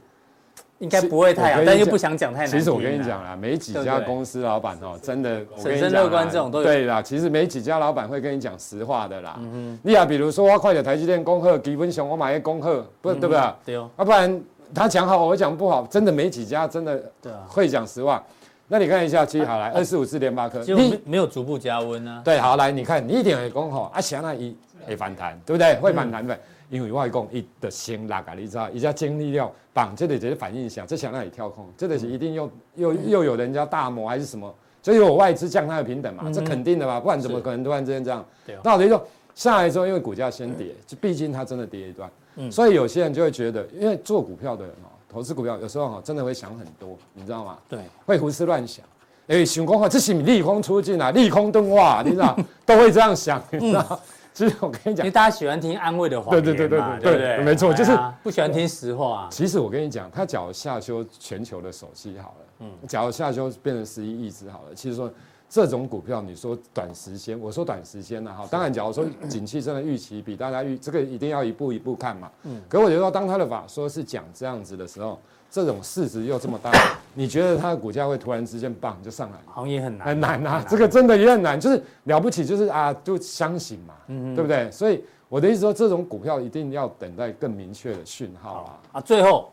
[0.78, 2.48] 应该不会太阳，但又不想讲太难。
[2.48, 6.64] 其实我跟你讲啦，没几家公司老板哦，真的，审慎乐观这种都有。
[6.64, 9.36] 对啦，其实没几家老板会跟你讲实话的啦。
[9.38, 13.40] 嗯你啊，比如说我快点台积电恭贺，基本上我买一恭贺，不对不对？
[13.64, 13.88] 对哦。
[13.96, 14.42] 要不然
[14.74, 17.02] 他讲好，我讲不好，真的没几家真的
[17.46, 18.22] 会讲实话。
[18.68, 22.22] 那你看一下，其实好来二四五四联发科，你没有逐步加温啊？
[22.24, 24.56] 对，好来，你看你一点也讲好啊，想那一
[24.86, 25.74] 会反弹，对不对？
[25.76, 26.38] 会反弹的。
[26.70, 38.24] 因为外公一的先拉嘎，你知道，一家经历了绑，这里直接反应一下，这想那里跳空，这里是一定又又又有人家大摩还是什么，所以有外资降它的平等嘛，这肯定的嘛，不然怎么可能突然之间这样？
[38.64, 42.10] 那我等于说下来之后，因为股价先跌，就毕竟它真的跌一段，
[42.50, 47.58] 所以有些人就会觉得，因为做股票的人哦，投资股票有时候哈，真的会想很多，你知道吗？
[47.68, 48.84] 对，会胡思乱想，
[49.26, 54.00] 哎，想空话这是利空出尽啊，利空钝化，你知道，都会这样想，你知道。
[54.34, 57.92] 其实我跟你讲，因为大家喜欢听安慰的话，对对对对对对，没错，就是
[58.22, 59.28] 不喜欢听实话。
[59.30, 65.12] 其实我跟你讲，他假如下修全球的手机好了，嗯，假如下修变成十一亿只好了，其实说
[65.52, 75.18] 这种股票，你说短时间，我说短时间了，哈，当然假如说景气真的预期比大家预，这个一定要一步一步看嘛，嗯，可我觉得说当他的法说是讲这样子的时候。
[75.54, 76.72] 这种市值又这么大，
[77.12, 79.36] 你觉得它的股价会突然之间棒就上来？
[79.44, 80.64] 好像也很难，很难啊！
[80.66, 84.70] 这个真的也很难，就是了不起，就是啊，就相信嘛，嗯，对不对？
[84.70, 88.96] 所以我的意思说，这种股票一定要等待更明确的讯号啊！
[88.98, 89.52] 啊，最后，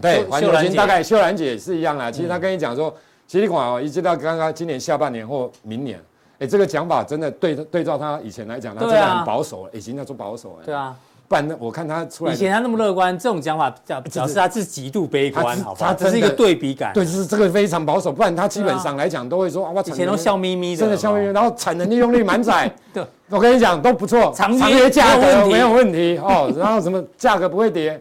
[0.00, 2.10] 对，环球晶大概秀兰姐也是一样啦。
[2.10, 2.96] 其实她跟你讲说，
[3.32, 5.98] 其实你看哦，一直到刚刚今年下半年或明年，
[6.38, 10.66] 哎，这个讲法真的对对照他以前来讲，他真的很保守了，已经叫做保守了。
[10.66, 10.94] 对啊。
[11.26, 15.94] 不然我看他出来，以前他那么乐观，这种讲法表表示他是极度悲观，好吧？
[15.94, 16.92] 这是一个对比感。
[16.92, 22.70] 对，就是这个非常保守，不然他基本上来讲都会说啊，我以前都笑眯眯的，真的笑眯眯，然后产能利用率满载。
[22.92, 26.52] 对，我跟你讲都不错，长期价格没有问题哦。
[26.54, 27.98] 然后什么价格不会跌，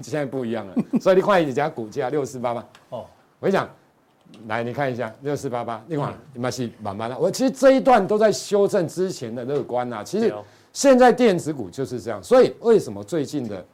[0.00, 0.74] 现在不一样了。
[1.00, 3.04] 所以你看一家股价六四八八哦，
[3.40, 3.68] 我跟你讲，
[4.46, 7.18] 来你看一下六四八八，另外你们是慢慢的。
[7.18, 10.32] 我其实这一段都在修正之前的乐观啊，其实。
[10.72, 13.66] 现在电子股就是这样，所以为什么最近的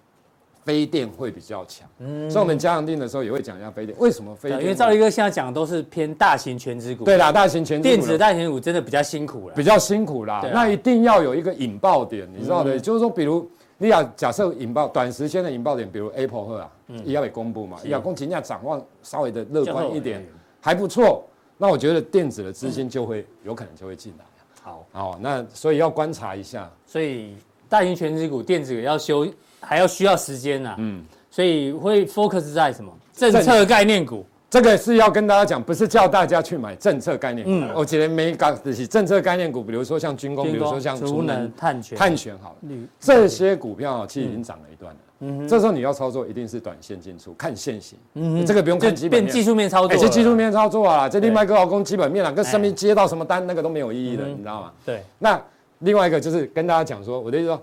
[0.64, 1.86] 非电会比较强？
[1.98, 3.94] 嗯，所以我们加强定的时候也会讲一下非电。
[3.98, 4.62] 为什么非电？
[4.62, 7.04] 因为赵立哥现在讲的都是偏大型全职股。
[7.04, 7.94] 对啦，大型权值股。
[7.94, 10.42] 电子大型股真的比较辛苦了，比较辛苦啦。
[10.54, 16.72] 那一定要有一个引爆点，你知道的，就是说，比如你要假设引爆短时间的引爆点，比如 Apple 赫啊，
[17.04, 20.26] 也要给公布嘛，要公评价展望稍微的乐观一点，
[20.60, 21.24] 还不错。
[21.58, 24.24] 那我觉得电子的资金就会有可能就会进来。
[24.62, 27.36] 好哦，那所以要观察一下，所以
[27.68, 29.26] 大型权值股、电子股要修，
[29.60, 30.74] 还要需要时间呐。
[30.78, 32.92] 嗯，所以会 focus 在什么？
[33.12, 37.52] 政策概念股，这个是要跟大家讲，不是叫大家去买政策概念股。
[37.52, 42.56] 嗯，我觉得没搞这些政策概念股，比如说像军工，比如说像储能、碳权、碳权，好了，
[42.98, 45.00] 这些股票其实已经涨了一段了。
[45.20, 47.98] 嗯，这时候你要操作一定是短线进出，看线型。
[48.14, 49.96] 嗯，这个不用看基本面，技术面操作。
[49.96, 54.72] 这技术面操作啊，这另外一个老公基本面啊，跟上面接到什么单那个都没有意义的，你知道吗？
[54.84, 55.02] 对。
[55.18, 55.42] 那
[55.78, 57.62] 另外一个就是跟大家讲说，我的意思说，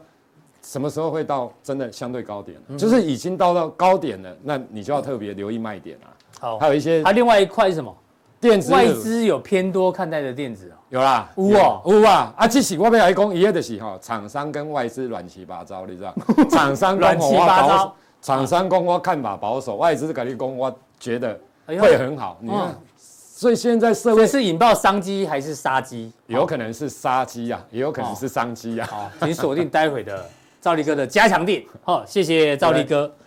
[0.63, 2.57] 什么时候会到真的相对高点？
[2.77, 6.09] 就是已经到到高点了，那你就要特别留意卖点啊。
[6.39, 7.03] 好，还有一些。
[7.03, 7.95] 它另外一块是什么？
[8.41, 8.73] 电子。
[8.73, 10.75] 外资有偏多看待的电子哦。
[10.93, 16.13] 有啦，有哦，有啊，啊，这是我要来讲，一个就是哈，厂商跟外资乱七八糟，你知道？
[16.51, 17.95] 厂商乱七八糟。
[18.21, 22.37] 厂商公我看法保守，外资改立公我觉得会很好。
[22.39, 26.13] 你看，所以现在社会是引爆商机还是杀机？
[26.27, 28.87] 有可能是杀机呀，也有可能是商机呀。
[28.87, 30.23] 好，请锁定待会的
[30.61, 31.65] 赵立哥的加强錠。
[31.81, 33.11] 好，谢谢赵立哥。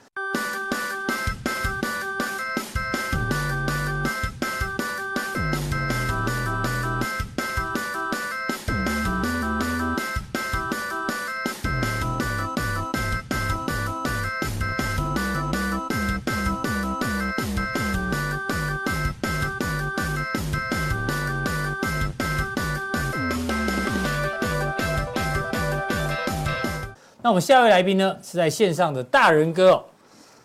[27.27, 29.85] 那我们下一位来宾呢是在线上的大人哥哦，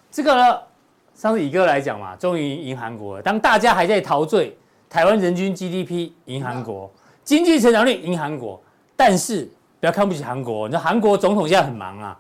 [0.10, 0.60] 这个呢，
[1.14, 3.22] 上次乙哥来讲嘛，终于赢韩国了。
[3.22, 4.58] 当大家还在陶醉，
[4.90, 6.90] 台湾人均 GDP 赢韩国，
[7.24, 8.60] 经济成长率赢韩国，
[8.96, 9.48] 但是
[9.80, 12.20] 不要看不起韩国，你知道韩国总统现在很忙啊，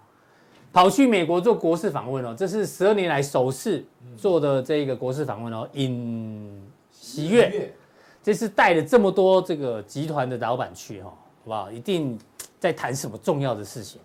[0.71, 3.83] 跑去美国做国事访问哦，这是十二年来首次
[4.15, 7.73] 做的这个国事访问哦，尹锡悦，
[8.21, 11.09] 这次带了这么多这个集团的老板去哈。
[11.09, 11.71] 好不好？
[11.71, 12.15] 一定
[12.59, 13.99] 在谈什么重要的事情。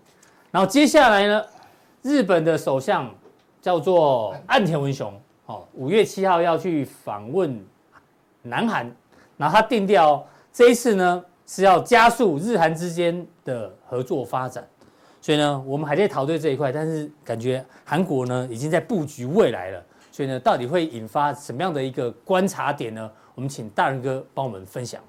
[0.57, 1.45] 然后接下来呢，
[2.01, 3.15] 日本的首相
[3.61, 5.13] 叫做岸田文雄，
[5.45, 7.63] 哦，五月七号要去访问
[8.41, 8.91] 南韩，
[9.37, 14.67] 然后他定调这一次呢是要加速日韩之间的合作发展。
[15.21, 19.85] 所以呢，我们还在讨论这一块，但是感觉韩国呢已经在布局未来了。
[20.11, 23.13] 所以呢，到底会引发什么样的一个观察点呢？
[23.35, 25.03] 我们请大仁哥帮我们分享。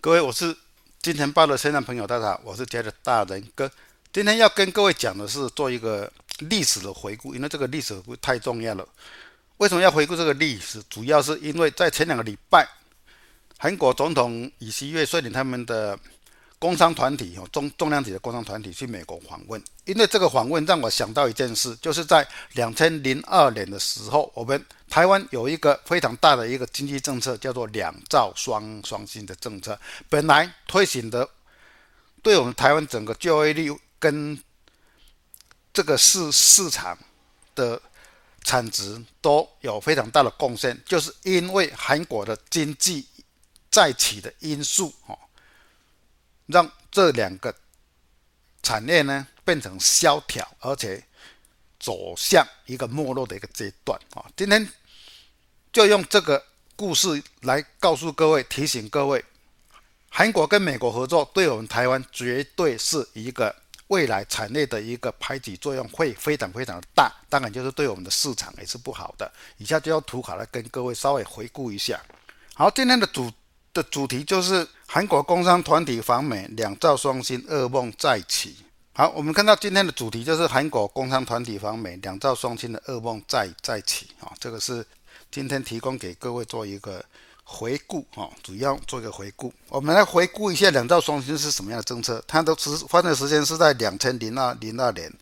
[0.00, 0.56] 各位，我是
[1.02, 3.70] 金钱豹的现场朋友，大家好，我是杰的大仁哥。
[4.12, 8.86] 今天要跟各位讲的是做一个历史的回顾，因为这个历史回顾太重要了。
[9.56, 10.82] 为什么要回顾这个历史？
[10.90, 12.68] 主要是因为在前两个礼拜，
[13.56, 15.98] 韩国总统尹锡悦率领他们的。
[16.60, 29.76] 工商团体哦，重重量级的工商团体去美国访问，因为这个访问让我想到一件事，就是在两千零二年的时候，我们台湾有一个非常大的一个经济政策，叫做两兆双双薪的政策。
[30.10, 31.26] 本来推行的，
[32.22, 34.38] 对我们台湾整个就业率跟
[35.72, 36.98] 这个市市场
[37.54, 37.80] 的
[38.44, 43.06] 产值都有非常大的贡献，就是因为韩国的经济
[43.70, 45.18] 再起的因素哦。
[46.50, 47.54] 让这两个
[48.62, 51.02] 产业呢变成萧条，而且
[51.78, 54.24] 走向一个没落的一个阶段啊！
[54.36, 54.68] 今天
[55.72, 56.44] 就用这个
[56.76, 59.24] 故事来告诉各位，提醒各位，
[60.10, 63.54] 韩国跟美国合作对我们台湾绝对是一个
[63.86, 69.30] 未来产业的一个排挤作用会非常非常的大，当然就是对我们的市场也是不好的。
[69.56, 72.00] 以下就用图卡来跟各位稍微回顾一下。
[72.54, 73.30] 好，今天的主。
[73.72, 78.56] 的主题就是韩国工商团体访美，两兆双星噩梦再起。
[78.92, 84.08] 好，我们看到今天的主题就是韩国工商团体访美，两兆双星的噩梦再再起。
[84.20, 84.84] 啊，这个是
[85.30, 87.04] 今天提供给各位做一个
[87.44, 88.04] 回顾。
[88.16, 89.52] 啊，主要做一个回顾。
[89.68, 92.22] 我们来回顾一下两兆双星是什么样的政策。
[92.26, 95.12] 它的时发生的时间是在两千零二零二年。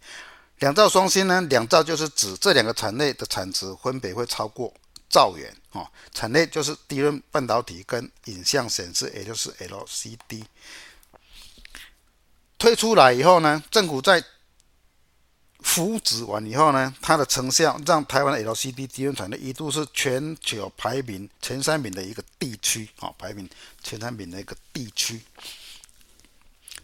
[0.60, 4.72] 两兆双星呢，两兆就是指这两个产业的产值分别会超过。
[5.10, 10.42] 兆元哦，产业就是低润半导体跟影像显示，也就是 LCD
[12.56, 14.24] 推出来以后呢，政府在
[15.60, 23.46] 扶植完以后呢，它的成效让台湾 LCD 低润产业一度是全球排名前三名的一个地区啊，排名
[23.82, 25.20] 前三名的一个地区。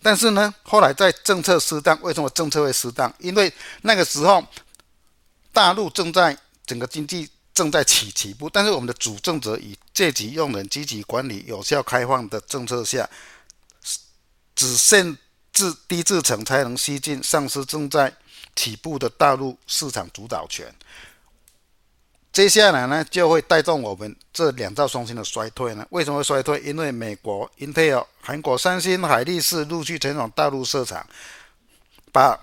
[0.02, 3.10] 但是呢，后来在政策适当，为什么政策会适当？
[3.18, 4.46] 因为那个时候
[5.52, 7.30] 大陆正在整个经济。
[7.54, 13.08] 正在起起步，但是我们的主政者以借机用人、积极管理、有效开放的政策下，
[14.56, 15.16] 只限
[15.52, 18.12] 制低制程才能吸进，丧失正在
[18.56, 20.74] 起步的大陆市场主导权。
[22.32, 25.86] 接下来呢，就会带动我们这两兆双星的衰退呢？
[25.90, 26.60] 为什么会衰退？
[26.62, 31.06] 因为美国 Intel、韩国三星、海力士陆续前往大陆市场，
[32.10, 32.36] 把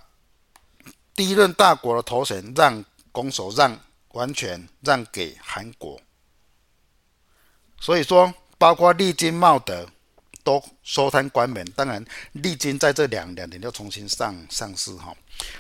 [1.13, 3.77] 第一任大国的头衔让拱手让。
[4.13, 5.99] 完全让给韩国，
[7.79, 9.87] 所以说，包括力晶、茂德
[10.43, 11.65] 都收摊关门。
[11.75, 15.15] 当然，力晶在这两两年就重新上上市哈。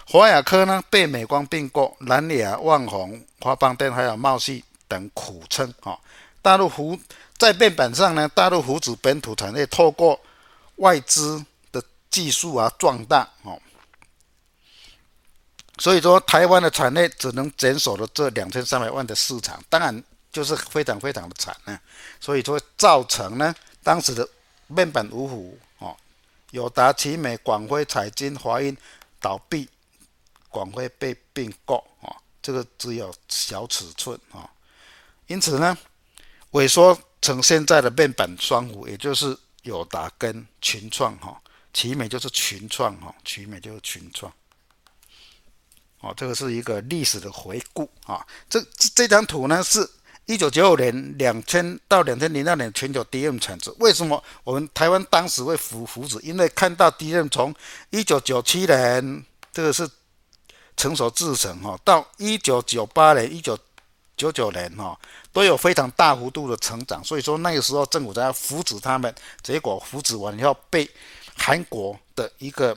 [0.05, 5.99] 华亚科呢被美光并购，南亚、万宏、华邦电还有茂系等苦撑哈。
[6.41, 6.99] 大陆湖
[7.37, 10.19] 在面板上呢，大陆湖子本土产业，透过
[10.75, 13.59] 外资的技术啊壮大哦。
[15.81, 21.79] 所以说，台湾的产业只能减少了这两千三百万的市场，当然就是非常非常的惨呢。
[22.19, 24.29] 所以说，造成呢当时的
[24.67, 25.97] 面板五虎哦，
[26.51, 28.77] 友达、奇美、广辉、彩晶、华英
[29.19, 29.67] 倒闭，
[30.49, 32.13] 广辉被并购啊，
[32.43, 34.47] 这个只有小尺寸啊。
[35.25, 35.75] 因此呢，
[36.51, 41.41] 萎缩成现在的面板双虎，也就是友达跟群创哈，
[41.73, 44.31] 奇美就是群创哈，奇美就是群创。
[46.01, 48.25] 哦，这个是一个历史的回顾啊。
[48.49, 48.61] 这
[48.95, 49.89] 这张图呢，是
[50.25, 53.71] 一九九五年两千到两千零二年全球 DRAM 产值。
[53.79, 56.19] 为什么我们台湾当时会扶扶持？
[56.21, 57.53] 因为看到 DRAM 从
[57.89, 59.89] 一九九七年这个是
[60.77, 63.57] 成熟制程哈，到一九九八年、一九
[64.15, 64.97] 九九年哈，
[65.33, 67.03] 都有非常大幅度的成长。
[67.03, 70.89] 所以说那个时候政府在扶持他们，结果扶持完以后被
[71.35, 72.75] 韩国的一个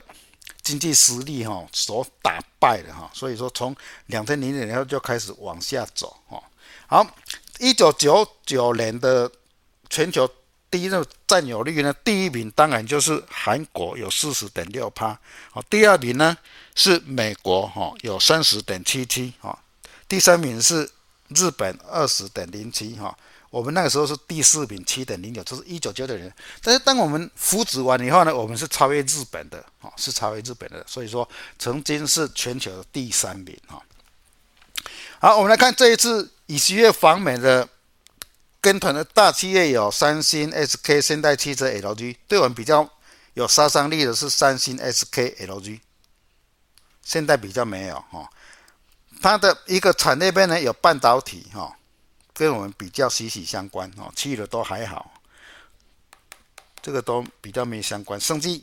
[0.64, 6.42] 经济实力哈所打败的哈，所以说从两千零年以后就开始往下走哈。
[6.86, 7.06] 好，
[7.60, 9.30] 一九九九年的
[9.90, 10.28] 全球
[10.70, 15.16] 第一任占有率呢，第一名当然就是韩国有四十点六趴，
[15.52, 16.36] 好，第二名呢
[16.74, 19.56] 是美国哈有三十点七七哈，
[20.08, 20.90] 第三名是
[21.28, 23.16] 日本二十点零七哈。
[23.54, 26.34] 我们那个时候是第四名，七点零九，这是一九九九年。
[26.60, 30.84] 但是当我们扶植完以后呢，我们是超越日本的，哈，是超越日本的。
[30.88, 33.80] 所以说，曾经是全球的第三名，哈。
[35.20, 37.68] 好，我们来看这一次以七月访美的
[38.60, 42.16] 跟团的大企业有三星、SK、现代汽车、LG。
[42.26, 42.90] 对我们比较
[43.34, 45.78] 有杀伤力的是三星、SK、LG。
[47.04, 48.28] 现在比较没有，哈。
[49.22, 51.72] 它的一个产业链呢，有半导体，哈。
[52.34, 55.10] 跟我们比较息息相关哦，其余的都还好，
[56.82, 58.60] 这个都比较没相关，甚至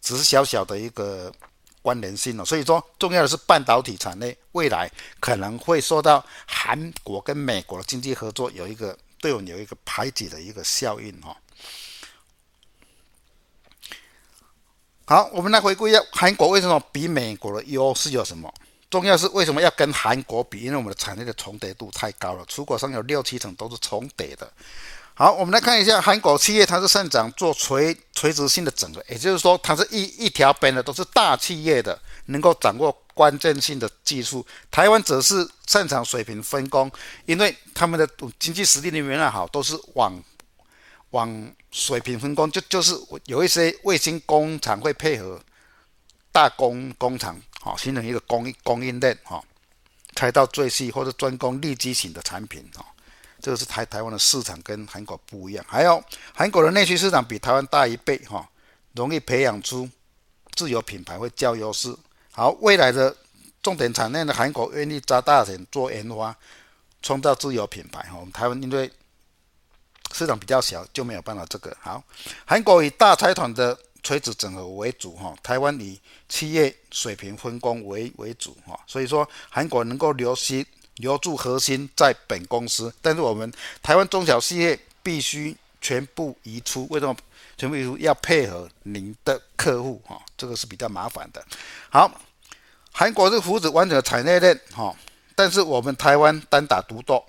[0.00, 1.32] 只是小小的一个
[1.80, 2.44] 关联性哦。
[2.44, 4.90] 所以说，重要的是半导体产业未来
[5.20, 11.36] 可能会受到韩国跟美国的经济合作有一个对我们有一个排挤的一个效应哦。
[15.06, 18.52] 好，我们来回顾一下韩国为什么比美国的优势有什么？
[18.94, 20.60] 重要是为什么要跟韩国比？
[20.60, 24.48] 因为我们的产业的重叠度太高了，出口上有六七成都是重叠的。
[25.14, 34.46] 好，我们来看一下韩国企业，它是擅长做垂垂直性的整合，也就是说，它是一一条边的都是大企业的，能够掌握关键性的技术。
[34.70, 36.88] 台湾则是擅长水平分工，
[37.26, 40.22] 因为他们的经济实力里面好，都是往
[41.10, 45.40] 往水平分工，就就是有一些卫星工厂会配合
[46.34, 47.40] 大工工厂。
[47.60, 49.42] 好，形成一个供应供应链，哈，
[50.14, 52.84] 开到最细或者专攻利基型的产品，哈，
[53.40, 55.64] 这个是台台湾的市场跟韩国不一样。
[55.66, 56.04] 还有
[56.34, 58.46] 韩国的内需市场比台湾大一倍，哈，
[58.92, 59.88] 容易培养出
[60.54, 61.96] 自有品牌会较优势。
[62.32, 63.16] 好，未来的
[63.62, 66.36] 重点产业的韩国愿意砸大钱做研发，
[67.00, 68.92] 创造自有品牌，哈，我们台湾因为
[70.12, 71.74] 市场比较小，就没有办法这个。
[71.80, 72.04] 好，
[72.44, 73.78] 韩国以大财团的。
[74.04, 75.98] 垂直整合为主哈，台湾以
[76.28, 80.64] 企业水平分工为为主哈，所以说韩国能够留心
[80.96, 83.50] 留住核心在本公司，但是我们
[83.82, 87.16] 台湾中小企业必须全部移出，为什么
[87.56, 87.96] 全部移出？
[87.96, 91.42] 要配合您的客户哈，这个是比较麻烦的。
[91.88, 92.20] 好，
[92.92, 94.94] 韩国是扶持完整的产业链哈，
[95.34, 97.24] 但是我们台湾单打独斗，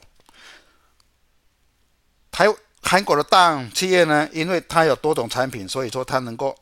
[2.30, 2.46] 台
[2.82, 6.54] 韩国的大企业呢，因为它有多种产品，所以说它能够。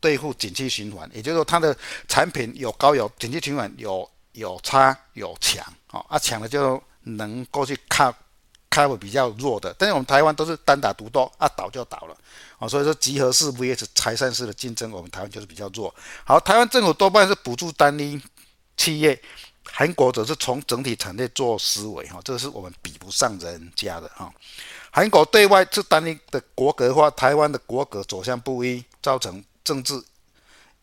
[0.00, 1.76] 对付景气循环，也就是说，它的
[2.06, 8.14] 产品有高有景气循环有有差有强，哦，啊强的就能够去看
[8.70, 12.16] 看比较弱的，但是我们台湾都是单打独斗，啊倒就倒了，
[12.58, 15.92] 哦，所以说集合式 vs 拆散式的竞争，我们台湾就是比较弱。
[16.24, 18.20] 好，台湾政府多半是补助单一
[18.76, 19.20] 企业，
[19.64, 24.32] 韩国则是从整体产业做思维，哈，这个是我们比不上人家的，哈。
[24.90, 29.42] 韩国对外是单一的国格化，台湾的国格走向不一，造成。
[29.68, 30.02] 政治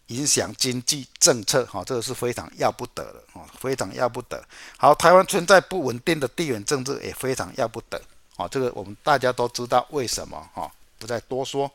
[0.07, 4.39] 影响经济政策，哈，这个是非常要不得的，哈，非常要不得。
[4.77, 7.99] 好，台湾存在不稳定的地缘政治，也非常要不得，
[8.35, 11.71] 啊，这个我们大家都知道为什么，哈，不再多说。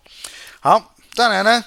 [0.61, 1.65] 好，再来呢，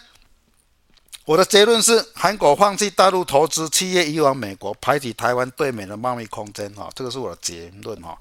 [1.26, 8.18] 我的结论是，韩国放弃大陆投资，企业移往美国，排挤台湾对美的贸易空间，哈，这个是我的结论，哈。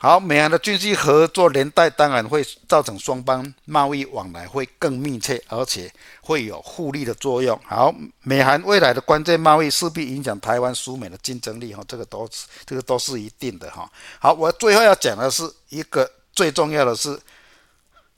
[0.00, 7.60] 好，美韩的军事合作连带当然会造成双方贸易往来会更密切，而且会有互利的作用。
[7.66, 7.92] 好，
[8.22, 13.90] 美韩未来的关键贸易势必影响台湾输美的竞争力哈，这个都是这个都是一定的哈。
[14.20, 17.18] 好，我最后要讲的是一个最重要的是，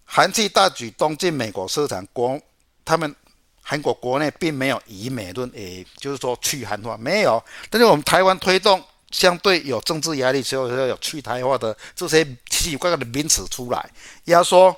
[0.05, 2.39] 韩企大举东进美国市场，国
[2.85, 3.17] 他们
[3.63, 8.85] 韩国国内并没有以美论，诶就是说去韩化没有，但是我们台湾推动。
[9.11, 13.91] 相对有政治压力，所以说有去台化的这些奇奇怪怪的名词出来，
[14.25, 14.75] 压缩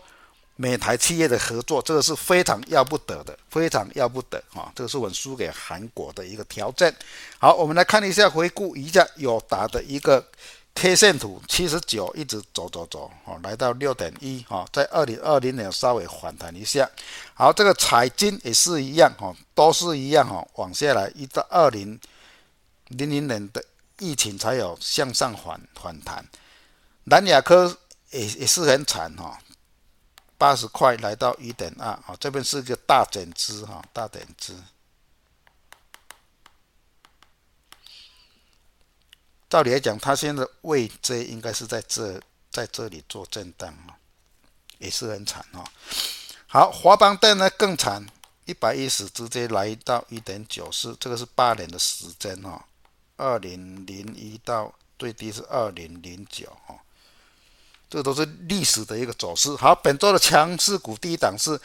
[0.56, 4.70] 美台企业的合作，这个是非常要不得的，非常要不得啊！
[4.74, 6.94] 这个是我们输给韩国的一个条件。
[7.38, 10.24] 好，我们来看一下，回顾一下友达的一个
[10.74, 16.88] K 线图，七十九一直走走走，哦，来到六点一，哈，在二零二零年稍微反弹一下。
[17.34, 21.98] 好，这个彩晶也是一样，哈，都是一样，哈，往下来一到二零
[22.88, 23.64] 零零年的。
[23.98, 26.26] 疫情才有向上反反弹，
[27.04, 27.78] 南亚科
[28.10, 29.38] 也也是很惨哈，
[30.36, 34.56] 八十块来到一点二啊，这边是个大减资哈，大减资。
[39.48, 42.20] 照理来讲，它现在位置应该是在这，
[42.50, 43.96] 在这里做震荡啊，
[44.78, 45.64] 也是很惨哈。
[46.46, 48.06] 好，华邦电呢更惨。
[48.44, 52.66] 一百一十直接来到一点九四，这个是八年的时间哈，
[53.22, 56.74] 二零零一到最低是二零零九哈，
[57.88, 59.54] 这都是历史的一个走势。
[59.54, 61.56] 好，本周的强势股第一档是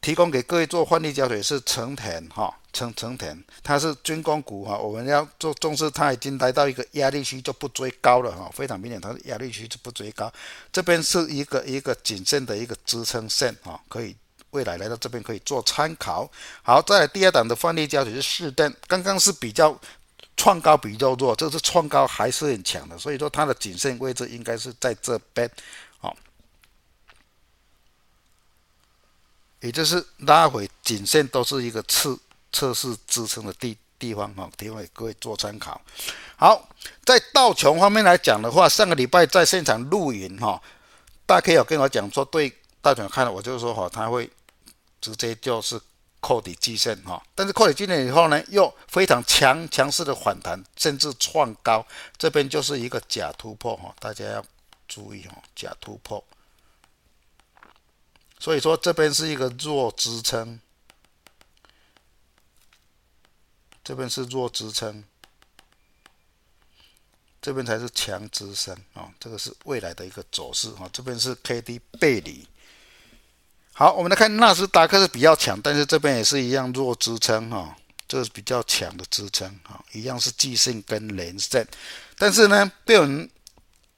[0.00, 10.32] 提供给各位做换利交易是成田哈，成成田它是军工股哈，我们要做重视，它已经来到一个压力区就不追高了哈，非常明显它是压力区就不追高，
[10.72, 14.16] 这边是一个一个谨慎的一个支撑线哈，可以。
[14.52, 16.28] 未来来到这边可以做参考。
[16.64, 19.78] 好，再来第二档的换利焦点是士登，刚刚是比较
[20.40, 25.50] 创高比较弱，这是创高还是很强的，所以说它的颈线位置应该是在这边，
[25.98, 26.16] 好，
[29.60, 32.18] 也就是拉回颈线都是一个测
[32.52, 35.78] 测试支撑的地地方哈，提供给各位做参考。
[36.36, 36.70] 好，
[37.04, 40.58] 在道琼方面来讲的话，上个礼拜在现场录影哈，
[41.26, 44.30] 大 K 有跟我讲说对道琼看了，我就说哈，他会。
[45.02, 45.80] 直接就是
[46.20, 51.86] 扣底季线哈，但是扣底季线以后呢，又非常强强势的反弹，甚至创高，
[52.18, 54.44] 这边就是一个假突破哈，大家要
[54.86, 56.22] 注意哈，假突破。
[58.38, 60.60] 所以说这边是一个弱支撑，
[63.82, 65.04] 这边是弱支撑，
[67.40, 72.46] 这边才是强支撑啊，这个是未来的一个走势哈，这边是 K D 背离。
[73.80, 77.74] 好，我们来看纳斯达克是比较强，但是这边也是一样弱支撑哈，
[78.06, 81.66] 这是比较强的支撑哈，一样是季线跟连线，
[82.18, 83.26] 但是呢，对我们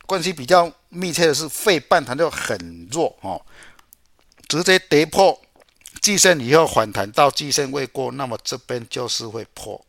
[0.06, 3.44] 关系比较密切的是费半它就很弱哈，
[4.46, 5.36] 直接跌破
[6.00, 9.84] 季线以后反弹到季线未过，那么这边就是会破，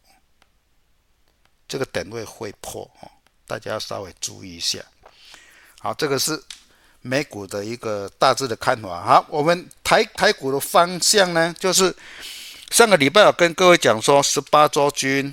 [1.67, 3.11] 这个点位会破哦，
[3.45, 4.79] 大家稍微注意一下。
[5.81, 6.43] 好，这个是。
[7.03, 9.03] 美股的一个大致的看法。
[9.03, 11.93] 好，我们台台股的方向呢，就是
[12.71, 15.31] 上个礼拜我跟各位讲说，十八周均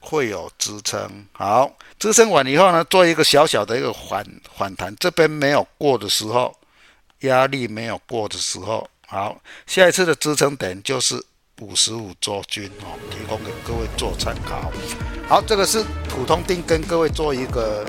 [0.00, 1.26] 会有支撑。
[1.32, 4.26] 好，支撑完以后呢，做一个小小的一个反
[4.56, 6.56] 反弹，这边没有过的时候，
[7.20, 11.22] 压力没有过的时候，好，下一次的支撑点就是
[11.60, 14.72] 五十五周均哦，提供给各位做参考。
[15.28, 17.84] 好，这个是普通錠跟各位做一个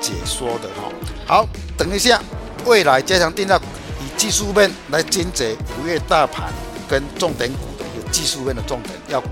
[0.00, 0.92] 解说的哈。
[1.26, 1.46] 好，
[1.76, 2.20] 等一下，
[2.66, 3.58] 未来加强定价
[4.00, 6.52] 以技术面来精解五月大盘
[6.88, 9.22] 跟重点股的一个技术面的重点，要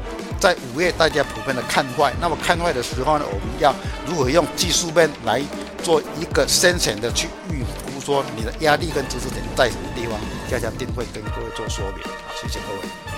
[0.41, 3.75] 在五月大家普遍的看坏，那么看坏的时候呢，我们要
[4.07, 5.43] 如何用技术面来
[5.83, 10.19] 做一个深浅的去预估，说你的压力跟支持点在什么地方？
[10.51, 12.03] 加强定会跟各位做说明。
[12.03, 13.12] 好，谢谢各位。